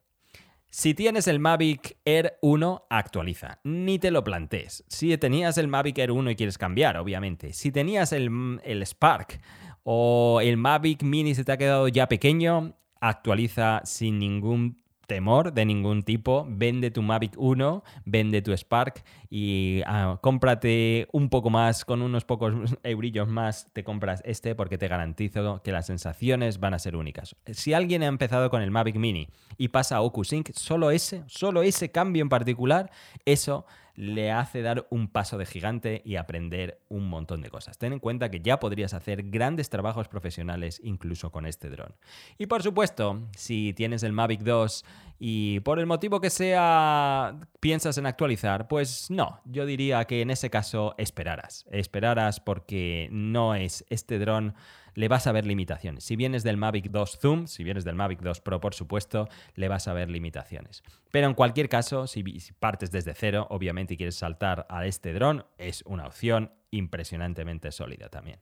Si 0.76 0.96
tienes 0.96 1.28
el 1.28 1.38
Mavic 1.38 1.98
Air 2.04 2.40
1, 2.42 2.88
actualiza. 2.90 3.60
Ni 3.64 4.00
te 4.00 4.10
lo 4.10 4.24
plantees. 4.24 4.84
Si 4.88 5.16
tenías 5.20 5.60
el 5.60 5.68
Mavic 5.68 6.00
Air 6.00 6.12
1 6.12 6.32
y 6.32 6.36
quieres 6.36 6.58
cambiar, 6.58 6.98
obviamente. 6.98 7.54
Si 7.54 7.72
tenías 7.72 8.12
el, 8.12 8.60
el 8.64 8.82
Spark 8.84 9.40
o 9.84 10.40
el 10.42 10.58
Mavic 10.58 11.04
Mini 11.04 11.36
se 11.36 11.44
te 11.44 11.52
ha 11.52 11.58
quedado 11.58 11.90
ya 11.90 12.08
pequeño, 12.08 12.76
actualiza 13.00 13.82
sin 13.84 14.18
ningún 14.18 14.83
temor 15.08 15.54
de 15.54 15.66
ningún 15.66 16.04
tipo, 16.04 16.46
vende 16.50 16.92
tu 16.92 17.02
Mavic 17.02 17.34
1, 17.38 17.84
vende 18.06 18.42
tu 18.42 18.56
Spark 18.56 19.04
y 19.30 19.82
ah, 19.86 20.20
cómprate 20.22 21.08
un 21.12 21.30
poco 21.30 21.50
más, 21.50 21.86
con 21.86 22.02
unos 22.02 22.26
pocos 22.26 22.54
eurillos 22.84 23.28
más, 23.28 23.68
te 23.74 23.84
compras 23.84 24.22
este 24.26 24.56
porque 24.56 24.78
te 24.78 24.88
garantizo 24.88 25.62
que 25.64 25.72
las 25.72 25.86
sensaciones 25.86 26.60
van 26.60 26.74
a 26.74 26.80
ser 26.80 26.96
únicas. 26.96 27.36
Si 27.52 27.74
alguien 27.74 28.04
ha 28.04 28.08
empezado 28.08 28.50
con 28.50 28.62
el 28.62 28.72
Mavic 28.72 28.96
Mini 28.96 29.28
y 29.58 29.70
pasa 29.70 29.98
a 29.98 30.02
OcuSync, 30.02 30.52
solo 30.54 30.92
ese, 30.92 31.24
solo 31.28 31.64
ese 31.64 31.92
cambio 31.92 32.22
en 32.22 32.30
particular, 32.30 32.92
eso 33.26 33.66
le 33.96 34.32
hace 34.32 34.62
dar 34.62 34.88
un 34.90 35.08
paso 35.08 35.38
de 35.38 35.46
gigante 35.46 36.02
y 36.04 36.16
aprender 36.16 36.80
un 36.90 37.08
montón 37.08 37.42
de 37.42 37.50
cosas. 37.50 37.78
Ten 37.78 37.94
en 37.94 38.00
cuenta 38.00 38.30
que 38.30 38.42
ya 38.42 38.60
podrías 38.60 38.94
hacer 38.94 39.30
grandes 39.30 39.70
trabajos 39.70 40.08
profesionales 40.08 40.82
incluso 40.84 41.32
con 41.32 41.46
este 41.46 41.70
dron. 41.70 41.96
Y 42.38 42.48
por 42.48 42.64
supuesto, 42.64 43.22
si 43.36 43.74
tienes 43.74 44.04
el 44.04 44.14
Mavic 44.14 44.42
2 44.42 44.86
y 45.20 45.60
por 45.62 45.80
el 45.80 45.86
motivo 45.86 46.20
que 46.20 46.30
sea 46.30 47.38
piensas 47.60 47.98
en 47.98 48.06
actualizar, 48.06 48.68
pues 48.68 49.12
no, 49.12 49.42
yo 49.46 49.66
diría 49.66 50.06
que 50.06 50.22
en 50.22 50.32
ese 50.32 50.50
caso 50.50 50.96
esperaras. 50.98 51.66
Esperaras 51.72 52.40
porque 52.40 53.10
no 53.12 53.56
es 53.56 53.86
este 53.90 54.18
dron 54.18 54.56
le 54.96 55.08
vas 55.08 55.28
a 55.28 55.32
ver 55.32 55.46
limitaciones. 55.46 56.04
Si 56.04 56.16
vienes 56.16 56.44
del 56.44 56.58
Mavic 56.58 56.90
2 56.90 57.20
Zoom, 57.20 57.48
si 57.48 57.64
vienes 57.64 57.84
del 57.84 57.96
Mavic 57.96 58.22
2 58.22 58.42
Pro, 58.42 58.60
por 58.60 58.74
supuesto, 58.74 59.28
le 59.56 59.68
vas 59.68 59.88
a 59.88 59.94
ver 59.94 60.10
limitaciones. 60.10 60.84
Pero 61.12 61.28
en 61.28 61.34
cualquier 61.34 61.70
caso, 61.70 62.08
si 62.08 62.24
partes 62.60 62.92
desde 62.92 63.14
cero, 63.14 63.48
obviamente, 63.50 63.94
y 63.94 63.98
quieres 63.98 64.16
saltar 64.16 64.66
a 64.70 64.86
este 64.86 65.14
dron, 65.14 65.46
es 65.58 65.84
una 65.86 66.06
opción 66.08 66.52
impresionantemente 66.72 67.72
sólida 67.72 68.10
también. 68.10 68.40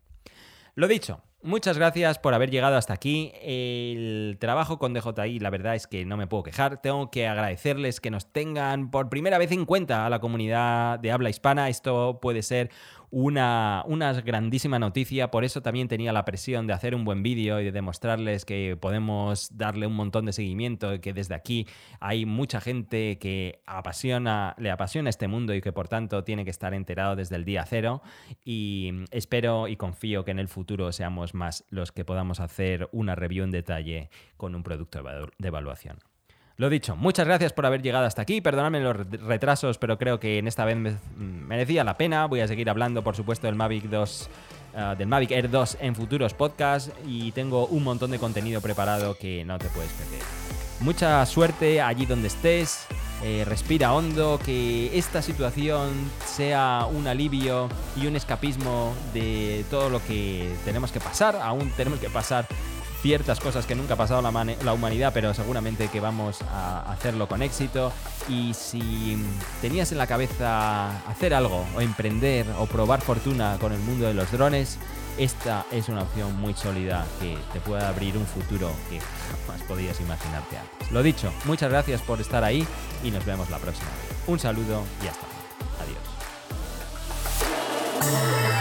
Lo 0.75 0.87
dicho, 0.87 1.21
muchas 1.43 1.77
gracias 1.77 2.19
por 2.19 2.33
haber 2.33 2.51
llegado 2.51 2.77
hasta 2.77 2.93
aquí. 2.93 3.31
El 3.41 4.37
trabajo 4.39 4.79
con 4.79 4.93
DJI, 4.93 5.39
la 5.39 5.49
verdad 5.49 5.75
es 5.75 5.87
que 5.87 6.05
no 6.05 6.17
me 6.17 6.27
puedo 6.27 6.43
quejar. 6.43 6.81
Tengo 6.81 7.11
que 7.11 7.27
agradecerles 7.27 7.99
que 7.99 8.11
nos 8.11 8.31
tengan 8.31 8.91
por 8.91 9.09
primera 9.09 9.37
vez 9.37 9.51
en 9.51 9.65
cuenta 9.65 10.05
a 10.05 10.09
la 10.09 10.19
comunidad 10.19 10.99
de 10.99 11.11
habla 11.11 11.29
hispana. 11.29 11.69
Esto 11.69 12.19
puede 12.21 12.43
ser 12.43 12.69
una, 13.11 13.83
una 13.87 14.13
grandísima 14.13 14.79
noticia, 14.79 15.29
por 15.29 15.43
eso 15.43 15.61
también 15.61 15.89
tenía 15.89 16.13
la 16.13 16.23
presión 16.23 16.65
de 16.65 16.73
hacer 16.73 16.95
un 16.95 17.03
buen 17.03 17.21
vídeo 17.21 17.59
y 17.59 17.65
de 17.65 17.71
demostrarles 17.73 18.45
que 18.45 18.77
podemos 18.79 19.55
darle 19.57 19.85
un 19.85 19.93
montón 19.93 20.25
de 20.25 20.33
seguimiento, 20.33 20.93
y 20.93 20.99
que 20.99 21.11
desde 21.11 21.35
aquí 21.35 21.67
hay 21.99 22.25
mucha 22.25 22.61
gente 22.61 23.19
que 23.19 23.61
apasiona, 23.65 24.55
le 24.57 24.71
apasiona 24.71 25.09
este 25.09 25.27
mundo 25.27 25.53
y 25.53 25.61
que 25.61 25.73
por 25.73 25.89
tanto 25.89 26.23
tiene 26.23 26.45
que 26.45 26.51
estar 26.51 26.73
enterado 26.73 27.17
desde 27.17 27.35
el 27.35 27.43
día 27.43 27.65
cero 27.67 28.01
y 28.45 28.91
espero 29.11 29.67
y 29.67 29.75
confío 29.75 30.23
que 30.23 30.31
en 30.31 30.39
el 30.39 30.47
futuro 30.47 30.91
seamos 30.93 31.30
más 31.33 31.63
los 31.69 31.91
que 31.91 32.05
podamos 32.05 32.39
hacer 32.39 32.89
una 32.91 33.15
review 33.15 33.43
en 33.43 33.51
detalle 33.51 34.09
con 34.37 34.55
un 34.55 34.63
producto 34.63 35.03
de 35.37 35.47
evaluación. 35.47 35.99
Lo 36.57 36.69
dicho, 36.69 36.95
muchas 36.95 37.25
gracias 37.25 37.53
por 37.53 37.65
haber 37.65 37.81
llegado 37.81 38.05
hasta 38.05 38.21
aquí. 38.21 38.39
Perdonadme 38.39 38.81
los 38.81 38.95
retrasos, 38.95 39.77
pero 39.77 39.97
creo 39.97 40.19
que 40.19 40.37
en 40.37 40.47
esta 40.47 40.63
vez 40.63 40.77
merecía 41.17 41.83
la 41.83 41.97
pena. 41.97 42.27
Voy 42.27 42.41
a 42.41 42.47
seguir 42.47 42.69
hablando, 42.69 43.03
por 43.03 43.15
supuesto, 43.15 43.47
del 43.47 43.55
Mavic 43.55 43.85
2. 43.85 44.29
Ah, 44.73 44.95
del 44.97 45.07
Mavic 45.07 45.31
Air 45.31 45.49
2 45.49 45.77
en 45.81 45.95
futuros 45.95 46.33
podcasts 46.33 46.93
y 47.05 47.33
tengo 47.33 47.65
un 47.67 47.83
montón 47.83 48.11
de 48.11 48.19
contenido 48.19 48.61
preparado 48.61 49.17
que 49.17 49.43
no 49.43 49.59
te 49.59 49.67
puedes 49.67 49.91
perder. 49.91 50.21
Mucha 50.79 51.25
suerte 51.25 51.81
allí 51.81 52.05
donde 52.05 52.29
estés, 52.29 52.87
eh, 53.23 53.43
respira 53.45 53.93
hondo, 53.93 54.39
que 54.43 54.97
esta 54.97 55.21
situación 55.21 55.91
sea 56.25 56.87
un 56.91 57.07
alivio 57.07 57.69
y 57.95 58.07
un 58.07 58.15
escapismo 58.15 58.93
de 59.13 59.63
todo 59.69 59.89
lo 59.89 60.03
que 60.05 60.55
tenemos 60.65 60.91
que 60.91 60.99
pasar, 60.99 61.35
aún 61.35 61.69
tenemos 61.71 61.99
que 61.99 62.09
pasar 62.09 62.47
ciertas 63.01 63.39
cosas 63.39 63.65
que 63.65 63.75
nunca 63.75 63.95
ha 63.95 63.97
pasado 63.97 64.21
la, 64.21 64.55
la, 64.63 64.73
humanidad, 64.73 65.11
pero 65.13 65.33
seguramente 65.33 65.87
que 65.87 65.99
vamos 65.99 66.41
a 66.51 66.91
hacerlo 66.91 67.27
con 67.27 67.41
éxito. 67.41 67.91
Y 68.29 68.53
si 68.53 69.17
tenías 69.61 69.91
en 69.91 69.97
la 69.97 70.07
cabeza 70.07 70.97
hacer 71.07 71.33
algo, 71.33 71.65
o 71.75 71.81
emprender, 71.81 72.45
o 72.59 72.67
probar 72.67 73.01
fortuna 73.01 73.57
con 73.59 73.73
el 73.73 73.79
mundo 73.79 74.05
de 74.05 74.13
los 74.13 74.31
drones, 74.31 74.77
esta 75.23 75.65
es 75.71 75.87
una 75.87 76.01
opción 76.01 76.35
muy 76.41 76.55
sólida 76.55 77.05
que 77.19 77.37
te 77.53 77.59
puede 77.59 77.83
abrir 77.83 78.17
un 78.17 78.25
futuro 78.25 78.71
que 78.89 78.99
jamás 78.99 79.61
podías 79.67 80.01
imaginarte 80.01 80.57
antes. 80.57 80.91
Lo 80.91 81.03
dicho, 81.03 81.31
muchas 81.45 81.69
gracias 81.69 82.01
por 82.01 82.19
estar 82.19 82.43
ahí 82.43 82.65
y 83.03 83.11
nos 83.11 83.23
vemos 83.23 83.47
la 83.51 83.59
próxima. 83.59 83.89
Un 84.25 84.39
saludo 84.39 84.83
y 85.03 85.07
hasta 85.07 85.27
luego. 85.27 86.01
Adiós. 88.01 88.60